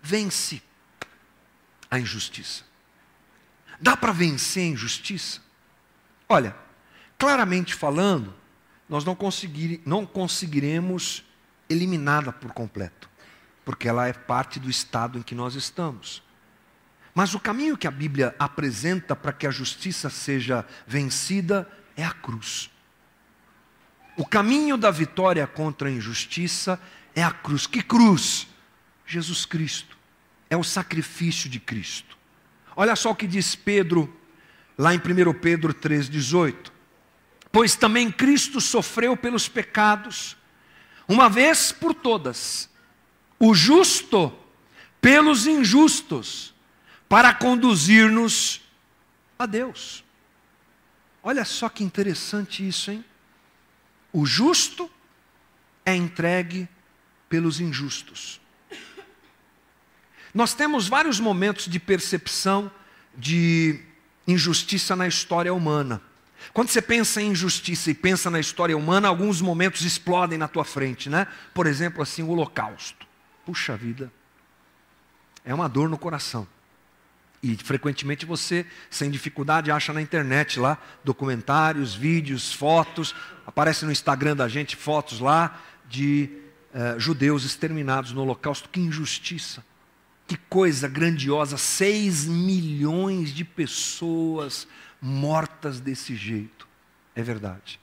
[0.00, 0.62] vence
[1.90, 2.62] a injustiça?
[3.80, 5.40] Dá para vencer a injustiça?
[6.28, 6.54] Olha,
[7.18, 8.32] claramente falando,
[8.88, 11.24] nós não, conseguir, não conseguiremos
[11.68, 13.10] eliminá-la por completo,
[13.64, 16.22] porque ela é parte do estado em que nós estamos.
[17.12, 22.12] Mas o caminho que a Bíblia apresenta para que a justiça seja vencida é a
[22.12, 22.70] cruz.
[24.16, 26.80] O caminho da vitória contra a injustiça
[27.14, 27.66] é a cruz.
[27.66, 28.46] Que cruz?
[29.06, 29.96] Jesus Cristo.
[30.48, 32.16] É o sacrifício de Cristo.
[32.74, 34.14] Olha só o que diz Pedro,
[34.76, 36.70] lá em 1 Pedro 3,18.
[37.52, 40.36] Pois também Cristo sofreu pelos pecados,
[41.08, 42.68] uma vez por todas,
[43.38, 44.32] o justo
[45.00, 46.54] pelos injustos,
[47.08, 48.60] para conduzir-nos
[49.38, 50.04] a Deus.
[51.22, 53.04] Olha só que interessante isso, hein?
[54.16, 54.90] O justo
[55.84, 56.66] é entregue
[57.28, 58.40] pelos injustos.
[60.32, 62.72] Nós temos vários momentos de percepção
[63.14, 63.78] de
[64.26, 66.00] injustiça na história humana.
[66.54, 70.64] Quando você pensa em injustiça e pensa na história humana, alguns momentos explodem na tua
[70.64, 71.26] frente, né?
[71.52, 73.06] Por exemplo, assim, o Holocausto.
[73.44, 74.10] Puxa vida,
[75.44, 76.48] é uma dor no coração.
[77.42, 83.14] E frequentemente você, sem dificuldade, acha na internet lá documentários, vídeos, fotos.
[83.46, 86.30] Aparece no Instagram da gente fotos lá de
[86.74, 88.68] eh, judeus exterminados no Holocausto.
[88.68, 89.64] Que injustiça!
[90.26, 91.56] Que coisa grandiosa!
[91.56, 94.66] Seis milhões de pessoas
[95.00, 96.66] mortas desse jeito.
[97.14, 97.78] É verdade.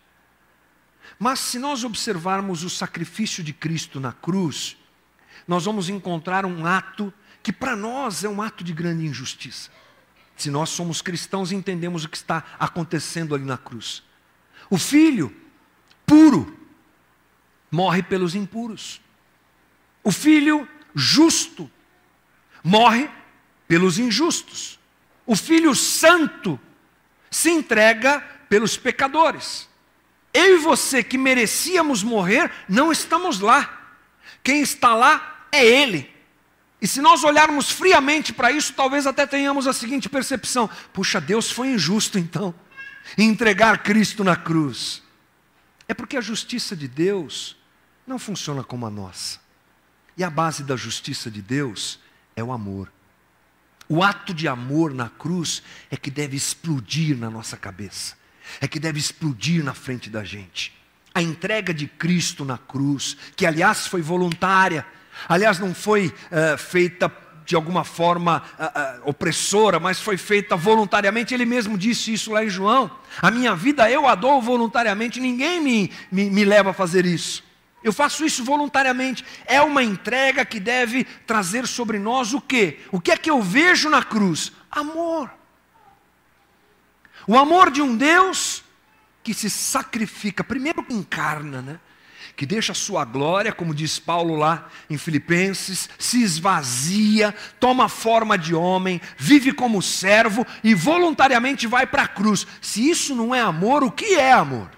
[1.17, 4.77] Mas se nós observarmos o sacrifício de Cristo na cruz,
[5.47, 7.13] nós vamos encontrar um ato
[7.43, 9.69] que para nós é um ato de grande injustiça.
[10.37, 14.01] Se nós somos cristãos entendemos o que está acontecendo ali na cruz.
[14.69, 15.35] O filho
[16.05, 16.57] puro
[17.69, 19.01] morre pelos impuros.
[20.03, 21.69] O filho justo
[22.63, 23.09] morre
[23.67, 24.79] pelos injustos.
[25.25, 26.59] O filho santo
[27.29, 29.69] se entrega pelos pecadores.
[30.33, 33.95] Eu e você que merecíamos morrer, não estamos lá.
[34.43, 36.12] Quem está lá é ele.
[36.83, 41.49] E se nós olharmos friamente para isso, talvez até tenhamos a seguinte percepção: puxa, Deus
[41.49, 42.53] foi injusto então,
[43.17, 45.01] em entregar Cristo na cruz.
[45.87, 47.55] É porque a justiça de Deus
[48.05, 49.39] não funciona como a nossa.
[50.17, 52.01] E a base da justiça de Deus
[52.35, 52.91] é o amor.
[53.87, 58.17] O ato de amor na cruz é que deve explodir na nossa cabeça,
[58.59, 60.73] é que deve explodir na frente da gente.
[61.15, 64.85] A entrega de Cristo na cruz, que aliás foi voluntária,
[65.27, 67.11] Aliás, não foi uh, feita
[67.45, 71.33] de alguma forma uh, uh, opressora, mas foi feita voluntariamente.
[71.33, 72.89] Ele mesmo disse isso lá em João.
[73.21, 77.43] A minha vida eu a dou voluntariamente, ninguém me, me, me leva a fazer isso.
[77.83, 79.25] Eu faço isso voluntariamente.
[79.45, 82.79] É uma entrega que deve trazer sobre nós o quê?
[82.91, 84.53] O que é que eu vejo na cruz?
[84.71, 85.29] Amor.
[87.27, 88.63] O amor de um Deus
[89.21, 91.79] que se sacrifica, primeiro encarna, né?
[92.35, 98.37] Que deixa a sua glória, como diz Paulo lá em Filipenses, se esvazia, toma forma
[98.37, 102.47] de homem, vive como servo e voluntariamente vai para a cruz.
[102.61, 104.69] Se isso não é amor, o que é amor?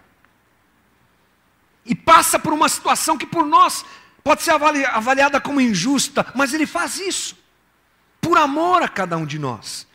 [1.85, 3.85] E passa por uma situação que por nós
[4.23, 7.37] pode ser avaliada como injusta, mas ele faz isso,
[8.19, 9.87] por amor a cada um de nós.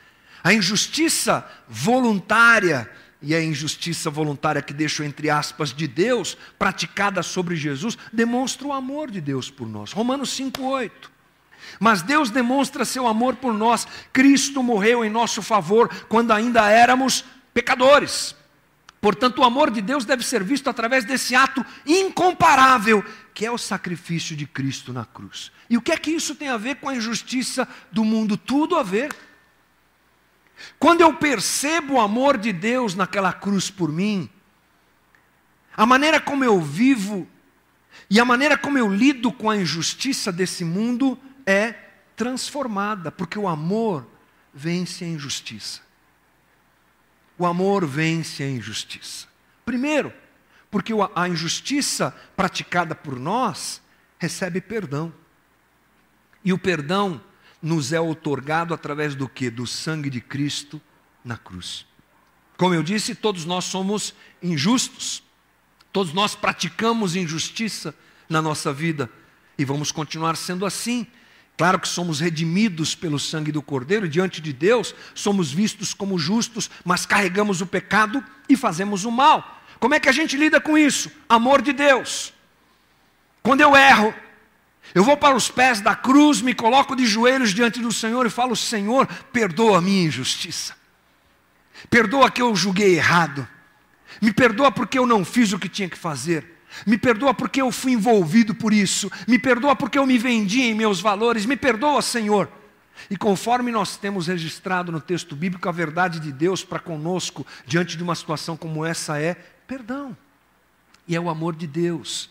[0.43, 2.91] A injustiça voluntária
[3.23, 8.73] e a injustiça voluntária que deixo entre aspas de Deus, praticada sobre Jesus, demonstra o
[8.73, 9.93] amor de Deus por nós.
[9.93, 11.11] Romanos 5:8.
[11.79, 13.87] Mas Deus demonstra seu amor por nós.
[14.13, 18.35] Cristo morreu em nosso favor quando ainda éramos pecadores.
[19.01, 23.57] Portanto, o amor de Deus deve ser visto através desse ato incomparável, que é o
[23.57, 25.51] sacrifício de Cristo na cruz.
[25.71, 28.37] E o que é que isso tem a ver com a injustiça do mundo?
[28.37, 29.11] Tudo a ver.
[30.79, 34.29] Quando eu percebo o amor de Deus naquela cruz por mim,
[35.77, 37.27] a maneira como eu vivo
[38.09, 41.73] e a maneira como eu lido com a injustiça desse mundo é
[42.17, 44.07] transformada, porque o amor
[44.53, 45.81] vence a injustiça.
[47.39, 49.27] O amor vence a injustiça.
[49.65, 50.13] Primeiro,
[50.71, 53.81] porque a injustiça praticada por nós
[54.19, 55.13] recebe perdão.
[56.45, 57.21] E o perdão
[57.63, 59.51] nos é otorgado através do que?
[59.51, 60.81] Do sangue de Cristo
[61.25, 61.87] na cruz.
[62.57, 65.23] Como eu disse, todos nós somos injustos,
[65.93, 67.95] todos nós praticamos injustiça
[68.29, 69.11] na nossa vida
[69.57, 71.07] e vamos continuar sendo assim.
[71.57, 76.71] Claro que somos redimidos pelo sangue do Cordeiro, diante de Deus somos vistos como justos,
[76.85, 79.63] mas carregamos o pecado e fazemos o mal.
[79.79, 81.11] Como é que a gente lida com isso?
[81.29, 82.33] Amor de Deus.
[83.43, 84.15] Quando eu erro,
[84.95, 88.31] eu vou para os pés da cruz, me coloco de joelhos diante do Senhor e
[88.31, 90.75] falo: Senhor, perdoa a minha injustiça.
[91.89, 93.47] Perdoa que eu julguei errado.
[94.21, 96.59] Me perdoa porque eu não fiz o que tinha que fazer.
[96.87, 99.11] Me perdoa porque eu fui envolvido por isso.
[99.27, 101.47] Me perdoa porque eu me vendi em meus valores.
[101.47, 102.51] Me perdoa, Senhor.
[103.09, 107.97] E conforme nós temos registrado no texto bíblico, a verdade de Deus para conosco, diante
[107.97, 109.35] de uma situação como essa, é
[109.67, 110.17] perdão.
[111.09, 112.29] E é o amor de Deus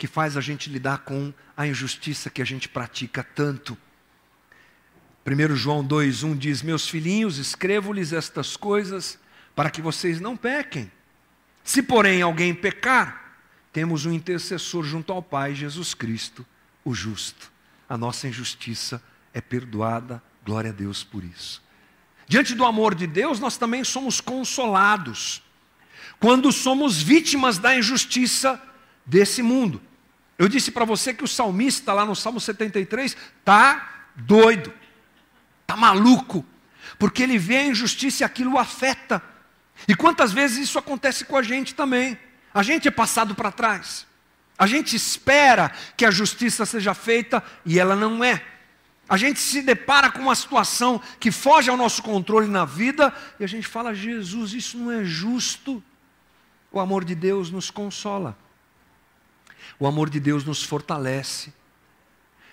[0.00, 3.76] que faz a gente lidar com a injustiça que a gente pratica tanto.
[5.26, 9.18] 1 João 2,1 diz: Meus filhinhos, escrevo-lhes estas coisas
[9.54, 10.90] para que vocês não pequem.
[11.62, 13.36] Se, porém, alguém pecar,
[13.74, 16.46] temos um intercessor junto ao Pai, Jesus Cristo,
[16.82, 17.52] o justo.
[17.86, 19.02] A nossa injustiça
[19.34, 21.62] é perdoada, glória a Deus por isso.
[22.26, 25.42] Diante do amor de Deus, nós também somos consolados
[26.18, 28.58] quando somos vítimas da injustiça
[29.04, 29.89] desse mundo.
[30.40, 34.72] Eu disse para você que o salmista, lá no Salmo 73, está doido,
[35.60, 36.42] está maluco,
[36.98, 39.22] porque ele vê a injustiça e aquilo o afeta.
[39.86, 42.18] E quantas vezes isso acontece com a gente também?
[42.54, 44.06] A gente é passado para trás.
[44.56, 48.42] A gente espera que a justiça seja feita e ela não é.
[49.06, 53.44] A gente se depara com uma situação que foge ao nosso controle na vida e
[53.44, 55.84] a gente fala: Jesus, isso não é justo.
[56.72, 58.38] O amor de Deus nos consola.
[59.80, 61.54] O amor de Deus nos fortalece.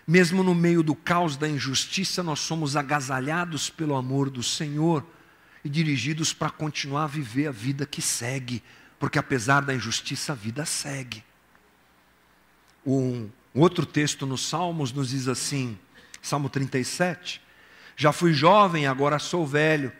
[0.08, 5.06] Mesmo no meio do caos da injustiça, nós somos agasalhados pelo amor do Senhor
[5.66, 8.64] e dirigidos para continuar a viver a vida que segue,
[8.98, 11.22] porque apesar da injustiça, a vida segue.
[12.86, 15.78] Um outro texto nos Salmos nos diz assim,
[16.22, 17.42] Salmo 37,
[17.98, 19.92] já fui jovem, agora sou velho,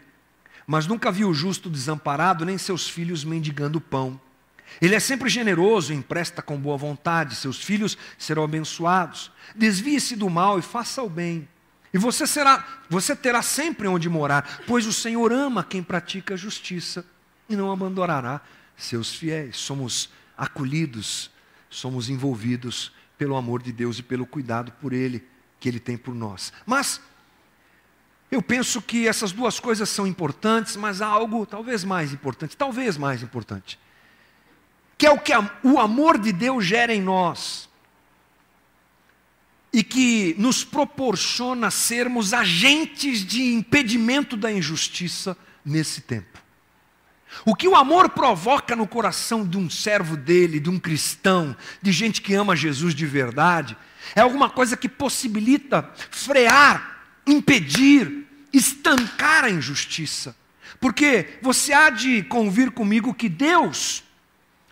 [0.66, 4.18] mas nunca vi o justo desamparado, nem seus filhos mendigando pão.
[4.82, 9.32] Ele é sempre generoso, empresta com boa vontade, seus filhos serão abençoados.
[9.56, 11.48] Desvie-se do mal e faça o bem.
[11.94, 16.38] E você será, você terá sempre onde morar, pois o Senhor ama quem pratica a
[16.38, 17.06] justiça
[17.50, 18.42] e não abandonará
[18.76, 19.58] seus fiéis.
[19.58, 21.32] Somos acolhidos,
[21.70, 25.26] somos envolvidos pelo amor de Deus e pelo cuidado por ele
[25.60, 26.54] que ele tem por nós.
[26.66, 27.02] Mas
[28.30, 32.98] eu penso que essas duas coisas são importantes, mas há algo talvez mais importante, talvez
[32.98, 33.80] mais importante,
[34.98, 35.32] que é o que
[35.64, 37.68] o amor de Deus gera em nós
[39.72, 46.42] e que nos proporciona sermos agentes de impedimento da injustiça nesse tempo.
[47.46, 51.92] O que o amor provoca no coração de um servo dele, de um cristão, de
[51.92, 53.78] gente que ama Jesus de verdade,
[54.16, 60.36] é alguma coisa que possibilita frear, impedir, estancar a injustiça.
[60.80, 64.04] Porque você há de convir comigo que Deus,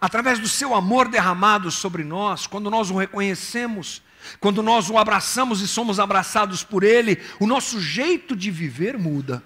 [0.06, 4.04] através do seu amor derramado sobre nós, quando nós o reconhecemos,
[4.40, 9.44] quando nós o abraçamos e somos abraçados por Ele, o nosso jeito de viver muda.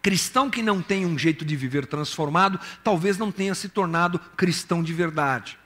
[0.00, 4.82] Cristão que não tem um jeito de viver transformado, talvez não tenha se tornado cristão
[4.82, 5.58] de verdade.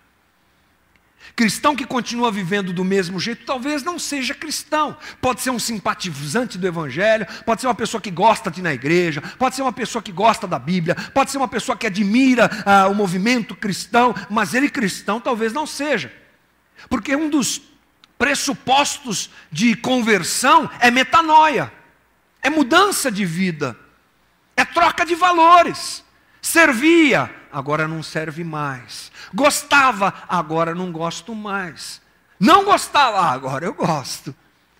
[1.35, 4.97] Cristão que continua vivendo do mesmo jeito, talvez não seja cristão.
[5.21, 8.73] Pode ser um simpatizante do Evangelho, pode ser uma pessoa que gosta de ir na
[8.73, 12.51] igreja, pode ser uma pessoa que gosta da Bíblia, pode ser uma pessoa que admira
[12.65, 16.13] ah, o movimento cristão, mas ele cristão talvez não seja.
[16.89, 17.61] Porque um dos
[18.19, 21.73] pressupostos de conversão é metanoia,
[22.43, 23.77] é mudança de vida,
[24.57, 26.05] é troca de valores.
[26.41, 29.11] Servia, agora não serve mais.
[29.33, 32.03] Gostava, agora não gosto mais.
[32.39, 34.37] Não gostava, agora eu gosto.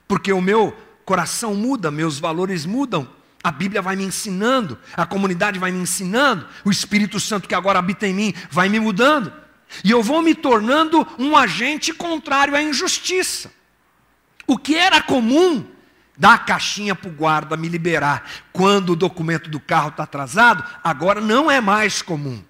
[0.07, 3.09] Porque o meu coração muda, meus valores mudam.
[3.43, 7.79] A Bíblia vai me ensinando, a comunidade vai me ensinando, o Espírito Santo que agora
[7.79, 9.33] habita em mim vai me mudando.
[9.83, 13.51] E eu vou me tornando um agente contrário à injustiça.
[14.47, 15.67] O que era comum,
[16.15, 20.63] dar a caixinha para o guarda me liberar quando o documento do carro está atrasado,
[20.85, 22.45] agora não é mais comum.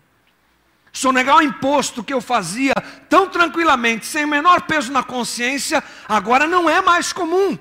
[0.97, 2.73] Sonegar o imposto que eu fazia
[3.07, 7.59] tão tranquilamente, sem o menor peso na consciência, agora não é mais comum.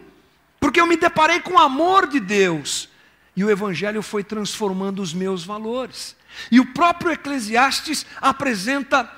[0.58, 2.88] Porque eu me deparei com o amor de Deus.
[3.36, 6.16] E o Evangelho foi transformando os meus valores.
[6.50, 9.12] E o próprio Eclesiastes apresenta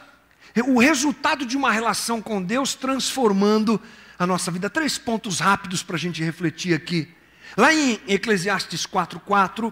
[0.65, 3.79] o resultado de uma relação com Deus transformando
[4.17, 4.67] a nossa vida.
[4.67, 7.07] Três pontos rápidos para a gente refletir aqui.
[7.55, 9.71] Lá em Eclesiastes 4,4,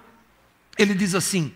[0.77, 1.51] ele diz assim: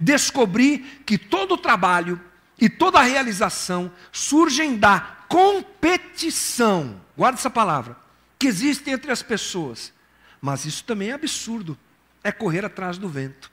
[0.00, 2.20] Descobri que todo o trabalho
[2.60, 7.96] e toda a realização surgem da competição, guarda essa palavra,
[8.38, 9.92] que existe entre as pessoas.
[10.40, 11.78] Mas isso também é absurdo,
[12.22, 13.50] é correr atrás do vento.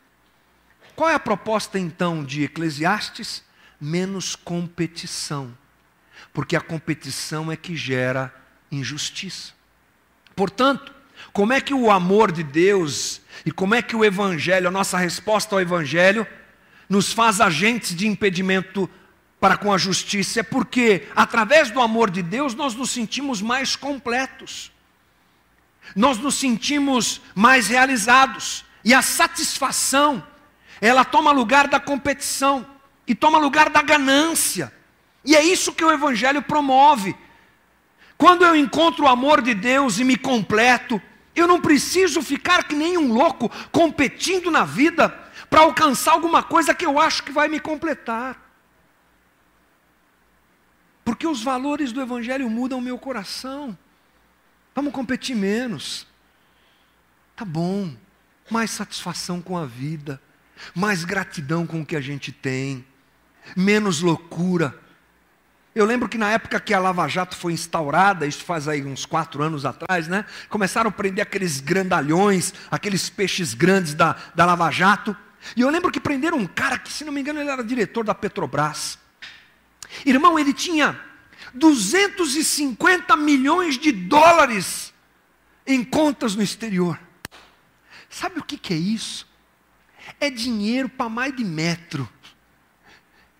[0.96, 3.44] Qual é a proposta então de Eclesiastes?
[3.80, 5.56] menos competição,
[6.34, 8.34] porque a competição é que gera
[8.72, 9.54] injustiça.
[10.36, 10.94] Portanto,
[11.32, 14.98] como é que o amor de Deus e como é que o Evangelho, a nossa
[14.98, 16.28] resposta ao Evangelho,
[16.90, 18.90] nos faz agentes de impedimento
[19.40, 20.40] para com a justiça?
[20.40, 24.72] É porque, através do amor de Deus, nós nos sentimos mais completos.
[25.96, 28.66] nós nos sentimos mais realizados.
[28.84, 30.24] E a satisfação,
[30.82, 32.66] ela toma lugar da competição
[33.08, 34.74] e toma lugar da ganância.
[35.26, 37.16] E é isso que o Evangelho promove.
[38.18, 41.02] Quando eu encontro o amor de Deus e me completo,
[41.36, 45.18] eu não preciso ficar que nem um louco competindo na vida
[45.50, 48.50] para alcançar alguma coisa que eu acho que vai me completar.
[51.04, 53.78] Porque os valores do Evangelho mudam o meu coração.
[54.76, 56.06] Vamos competir menos.
[57.36, 57.96] Tá bom.
[58.50, 60.22] Mais satisfação com a vida.
[60.76, 62.86] Mais gratidão com o que a gente tem.
[63.56, 64.78] Menos loucura.
[65.74, 69.06] Eu lembro que na época que a Lava Jato foi instaurada, isso faz aí uns
[69.06, 70.26] quatro anos atrás, né?
[70.50, 75.16] Começaram a prender aqueles grandalhões, aqueles peixes grandes da, da Lava Jato.
[75.56, 78.04] E eu lembro que prenderam um cara que, se não me engano, ele era diretor
[78.04, 79.00] da Petrobras.
[80.06, 81.00] Irmão, ele tinha
[81.54, 84.94] 250 milhões de dólares
[85.66, 87.00] em contas no exterior.
[88.10, 89.28] Sabe o que, que é isso?
[90.20, 92.10] É dinheiro para mais de metro.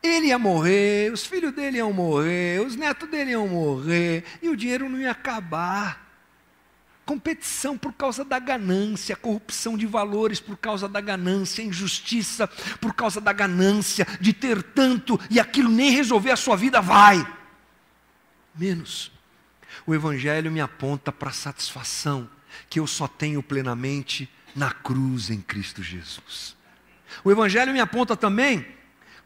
[0.02, 4.56] Ele ia morrer, os filhos dele iam morrer, os netos dele iam morrer, e o
[4.56, 6.09] dinheiro não ia acabar.
[7.10, 12.46] Competição por causa da ganância, corrupção de valores por causa da ganância, injustiça
[12.80, 17.28] por causa da ganância, de ter tanto e aquilo nem resolver a sua vida vai
[18.54, 19.12] menos.
[19.88, 22.30] O Evangelho me aponta para a satisfação
[22.70, 26.56] que eu só tenho plenamente na cruz em Cristo Jesus.
[27.24, 28.68] O Evangelho me aponta também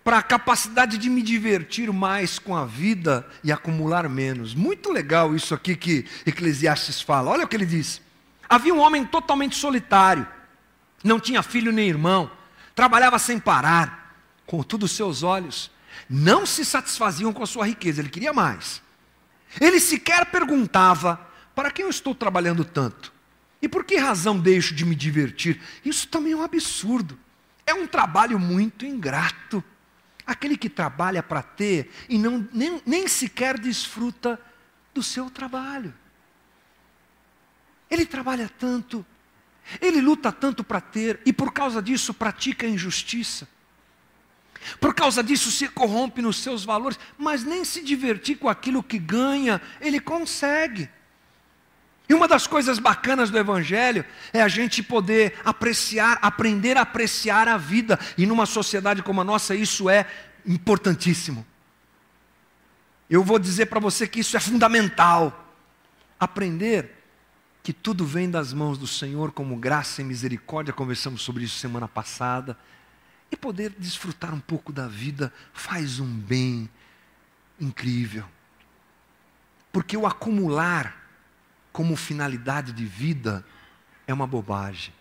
[0.04, 4.54] para a capacidade de me divertir mais com a vida e acumular menos.
[4.54, 7.32] Muito legal isso aqui que Eclesiastes fala.
[7.32, 8.02] Olha o que ele diz:
[8.50, 10.28] Havia um homem totalmente solitário,
[11.04, 12.30] não tinha filho nem irmão,
[12.76, 15.72] trabalhava sem parar, contudo, seus olhos
[16.10, 18.82] não se satisfaziam com a sua riqueza, ele queria mais.
[19.60, 21.20] Ele sequer perguntava:
[21.56, 23.14] para quem eu estou trabalhando tanto?
[23.62, 25.62] E por que razão deixo de me divertir?
[25.86, 27.18] Isso também é um absurdo.
[27.66, 29.64] É um trabalho muito ingrato.
[30.26, 34.40] Aquele que trabalha para ter e não, nem, nem sequer desfruta
[34.94, 35.94] do seu trabalho.
[37.90, 39.06] Ele trabalha tanto,
[39.82, 43.48] ele luta tanto para ter e por causa disso pratica injustiça.
[44.80, 48.98] Por causa disso se corrompe nos seus valores, mas nem se divertir com aquilo que
[48.98, 50.90] ganha, ele consegue.
[52.08, 57.48] E uma das coisas bacanas do Evangelho é a gente poder apreciar, aprender a apreciar
[57.48, 57.98] a vida.
[58.18, 60.06] E numa sociedade como a nossa, isso é
[60.46, 61.46] importantíssimo.
[63.10, 65.48] Eu vou dizer para você que isso é fundamental.
[66.20, 67.04] Aprender
[67.62, 71.88] que tudo vem das mãos do Senhor como graça e misericórdia, conversamos sobre isso semana
[71.88, 72.58] passada.
[73.32, 76.70] E poder desfrutar um pouco da vida faz um bem
[77.60, 78.26] incrível.
[79.72, 81.03] Porque o acumular
[81.74, 83.44] como finalidade de vida
[84.08, 84.94] é uma bobagem.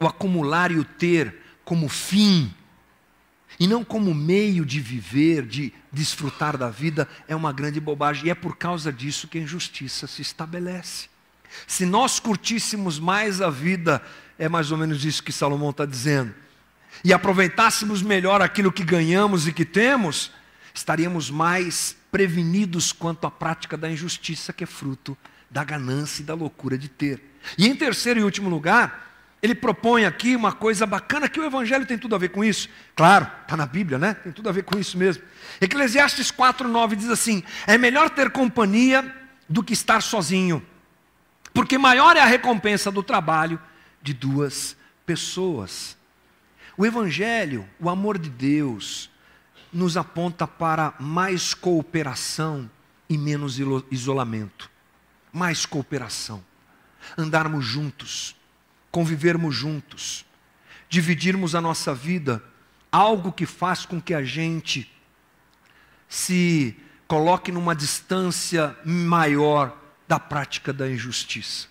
[0.00, 2.52] O acumular e o ter como fim
[3.60, 8.26] e não como meio de viver, de desfrutar da vida, é uma grande bobagem.
[8.26, 11.08] E é por causa disso que a injustiça se estabelece.
[11.66, 14.02] Se nós curtíssemos mais a vida,
[14.38, 16.34] é mais ou menos isso que Salomão está dizendo
[17.04, 20.32] e aproveitássemos melhor aquilo que ganhamos e que temos,
[20.74, 25.16] estaríamos mais prevenidos quanto à prática da injustiça que é fruto
[25.50, 27.22] da ganância e da loucura de ter.
[27.56, 29.08] E em terceiro e último lugar,
[29.42, 32.68] ele propõe aqui uma coisa bacana que o Evangelho tem tudo a ver com isso.
[32.96, 34.14] Claro, está na Bíblia, né?
[34.14, 35.22] Tem tudo a ver com isso mesmo.
[35.60, 39.14] Eclesiastes 4,9 diz assim: É melhor ter companhia
[39.48, 40.64] do que estar sozinho,
[41.54, 43.60] porque maior é a recompensa do trabalho
[44.02, 45.96] de duas pessoas.
[46.76, 49.10] O Evangelho, o amor de Deus,
[49.72, 52.70] nos aponta para mais cooperação
[53.08, 53.58] e menos
[53.90, 54.70] isolamento.
[55.32, 56.44] Mais cooperação.
[57.16, 58.36] Andarmos juntos,
[58.90, 60.24] convivermos juntos,
[60.88, 62.42] dividirmos a nossa vida,
[62.90, 64.90] algo que faz com que a gente
[66.08, 71.68] se coloque numa distância maior da prática da injustiça.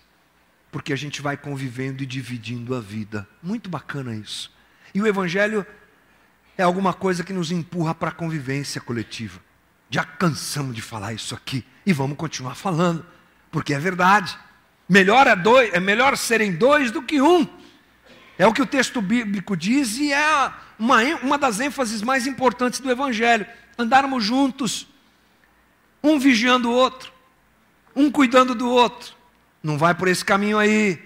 [0.70, 3.26] Porque a gente vai convivendo e dividindo a vida.
[3.42, 4.52] Muito bacana isso.
[4.94, 5.66] E o Evangelho
[6.58, 9.40] é alguma coisa que nos empurra para a convivência coletiva.
[9.88, 13.06] Já cansamos de falar isso aqui e vamos continuar falando,
[13.50, 14.36] porque é verdade.
[14.88, 17.46] Melhor é, dois, é melhor serem dois do que um.
[18.36, 22.80] É o que o texto bíblico diz e é uma, uma das ênfases mais importantes
[22.80, 23.46] do Evangelho.
[23.78, 24.86] Andarmos juntos,
[26.02, 27.12] um vigiando o outro,
[27.94, 29.14] um cuidando do outro.
[29.62, 31.00] Não vai por esse caminho aí.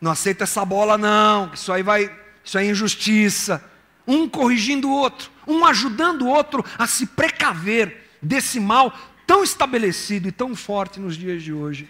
[0.00, 1.52] Não aceita essa bola, não.
[1.54, 2.10] Isso aí vai
[2.48, 3.62] isso é injustiça.
[4.08, 10.26] Um corrigindo o outro, um ajudando o outro a se precaver desse mal tão estabelecido
[10.26, 11.88] e tão forte nos dias de hoje,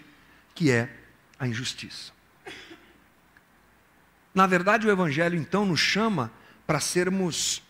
[0.53, 0.93] que é
[1.39, 2.11] a injustiça.
[4.35, 6.29] Na verdade, o Evangelho então nos chama
[6.67, 7.63] para sermos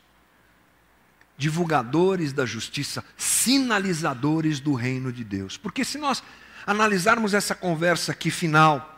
[1.38, 5.56] divulgadores da justiça, sinalizadores do reino de Deus.
[5.56, 6.22] Porque se nós
[6.68, 8.89] analisarmos essa conversa aqui final,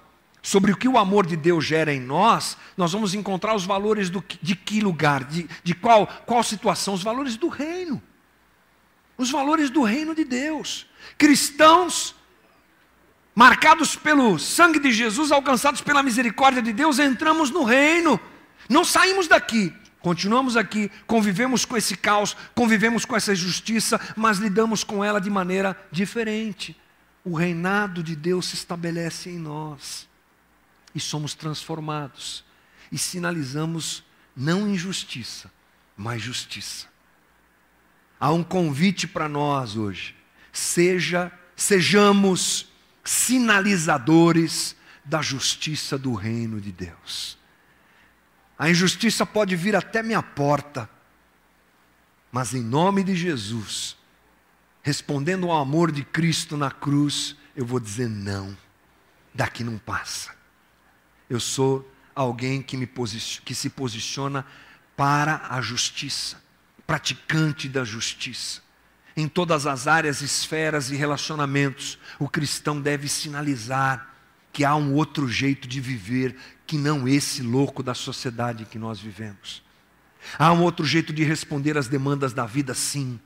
[0.41, 4.09] sobre o que o amor de Deus gera em nós, nós vamos encontrar os valores
[4.09, 6.95] do, de que lugar, de, de qual, qual situação?
[6.95, 8.01] Os valores do reino.
[9.17, 10.87] Os valores do reino de Deus.
[11.17, 12.15] Cristãos
[13.35, 18.19] marcados pelo sangue de Jesus, alcançados pela misericórdia de Deus, entramos no reino.
[18.67, 19.71] Não saímos daqui.
[19.99, 25.29] Continuamos aqui, convivemos com esse caos, convivemos com essa injustiça, mas lidamos com ela de
[25.29, 26.75] maneira diferente.
[27.23, 30.09] O reinado de Deus se estabelece em nós
[30.93, 32.43] e somos transformados
[32.91, 34.03] e sinalizamos
[34.35, 35.51] não injustiça,
[35.95, 36.87] mas justiça.
[38.19, 40.15] Há um convite para nós hoje.
[40.51, 42.69] Seja, sejamos
[43.03, 47.37] sinalizadores da justiça do reino de Deus.
[48.59, 50.87] A injustiça pode vir até minha porta,
[52.31, 53.97] mas em nome de Jesus,
[54.83, 58.55] respondendo ao amor de Cristo na cruz, eu vou dizer não,
[59.33, 60.40] daqui não passa.
[61.31, 62.85] Eu sou alguém que, me
[63.45, 64.45] que se posiciona
[64.97, 66.35] para a justiça,
[66.85, 68.59] praticante da justiça.
[69.15, 74.13] Em todas as áreas, esferas e relacionamentos, o cristão deve sinalizar
[74.51, 76.35] que há um outro jeito de viver
[76.67, 79.63] que não esse louco da sociedade que nós vivemos.
[80.37, 83.17] Há um outro jeito de responder às demandas da vida, sim.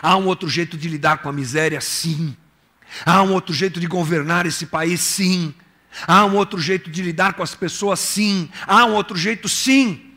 [0.00, 2.36] Há um outro jeito de lidar com a miséria, sim.
[3.04, 5.52] Há um outro jeito de governar esse país, sim.
[6.06, 8.50] Há um outro jeito de lidar com as pessoas, sim.
[8.66, 10.12] Há um outro jeito, sim.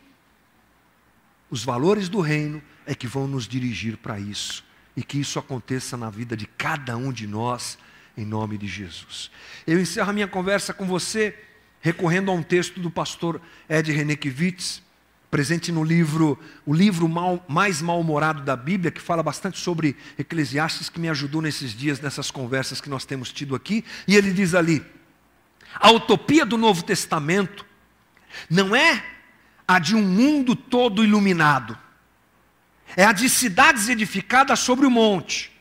[1.49, 4.63] Os valores do reino é que vão nos dirigir para isso.
[4.95, 7.77] E que isso aconteça na vida de cada um de nós,
[8.17, 9.29] em nome de Jesus.
[9.65, 11.37] Eu encerro a minha conversa com você
[11.79, 14.81] recorrendo a um texto do pastor Ed Renekiewicz,
[15.29, 20.89] presente no livro, o livro mal, mais mal-humorado da Bíblia, que fala bastante sobre Eclesiastes,
[20.89, 23.85] que me ajudou nesses dias, nessas conversas que nós temos tido aqui.
[24.07, 24.83] E ele diz ali:
[25.75, 27.65] a utopia do Novo Testamento
[28.49, 29.03] não é
[29.67, 31.77] a de um mundo todo iluminado,
[32.95, 35.51] é a de cidades edificadas sobre o monte,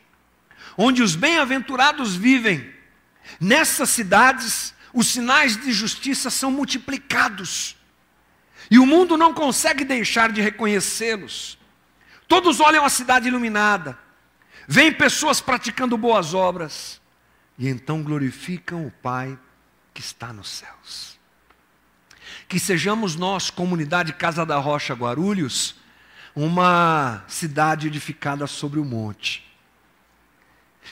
[0.77, 2.73] onde os bem-aventurados vivem.
[3.39, 7.75] Nessas cidades, os sinais de justiça são multiplicados.
[8.71, 11.57] E o mundo não consegue deixar de reconhecê-los.
[12.27, 13.97] Todos olham a cidade iluminada,
[14.67, 17.01] veem pessoas praticando boas obras,
[17.57, 19.37] e então glorificam o Pai
[19.97, 21.17] que está nos céus.
[22.47, 25.73] Que sejamos nós, comunidade Casa da Rocha Guarulhos,
[26.35, 29.43] uma cidade edificada sobre o monte.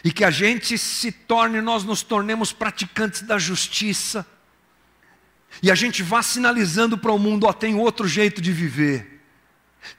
[0.03, 4.25] E que a gente se torne, nós nos tornemos praticantes da justiça.
[5.61, 9.23] E a gente vá sinalizando para o mundo: ó, tem outro jeito de viver,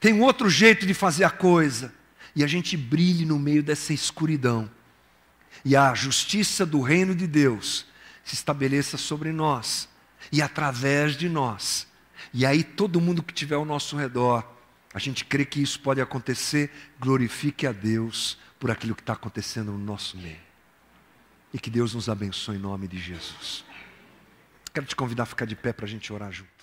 [0.01, 1.93] tem outro jeito de fazer a coisa.
[2.35, 4.69] E a gente brilhe no meio dessa escuridão.
[5.63, 7.87] E a justiça do reino de Deus
[8.27, 9.87] se estabeleça sobre nós
[10.33, 11.87] e através de nós.
[12.33, 14.45] E aí todo mundo que estiver ao nosso redor,
[14.93, 16.69] a gente crê que isso pode acontecer,
[16.99, 20.41] glorifique a Deus por aquilo que está acontecendo no nosso meio.
[21.53, 23.63] E que Deus nos abençoe em nome de Jesus.
[24.73, 26.56] Quero te convidar a ficar de pé para a gente orar junto.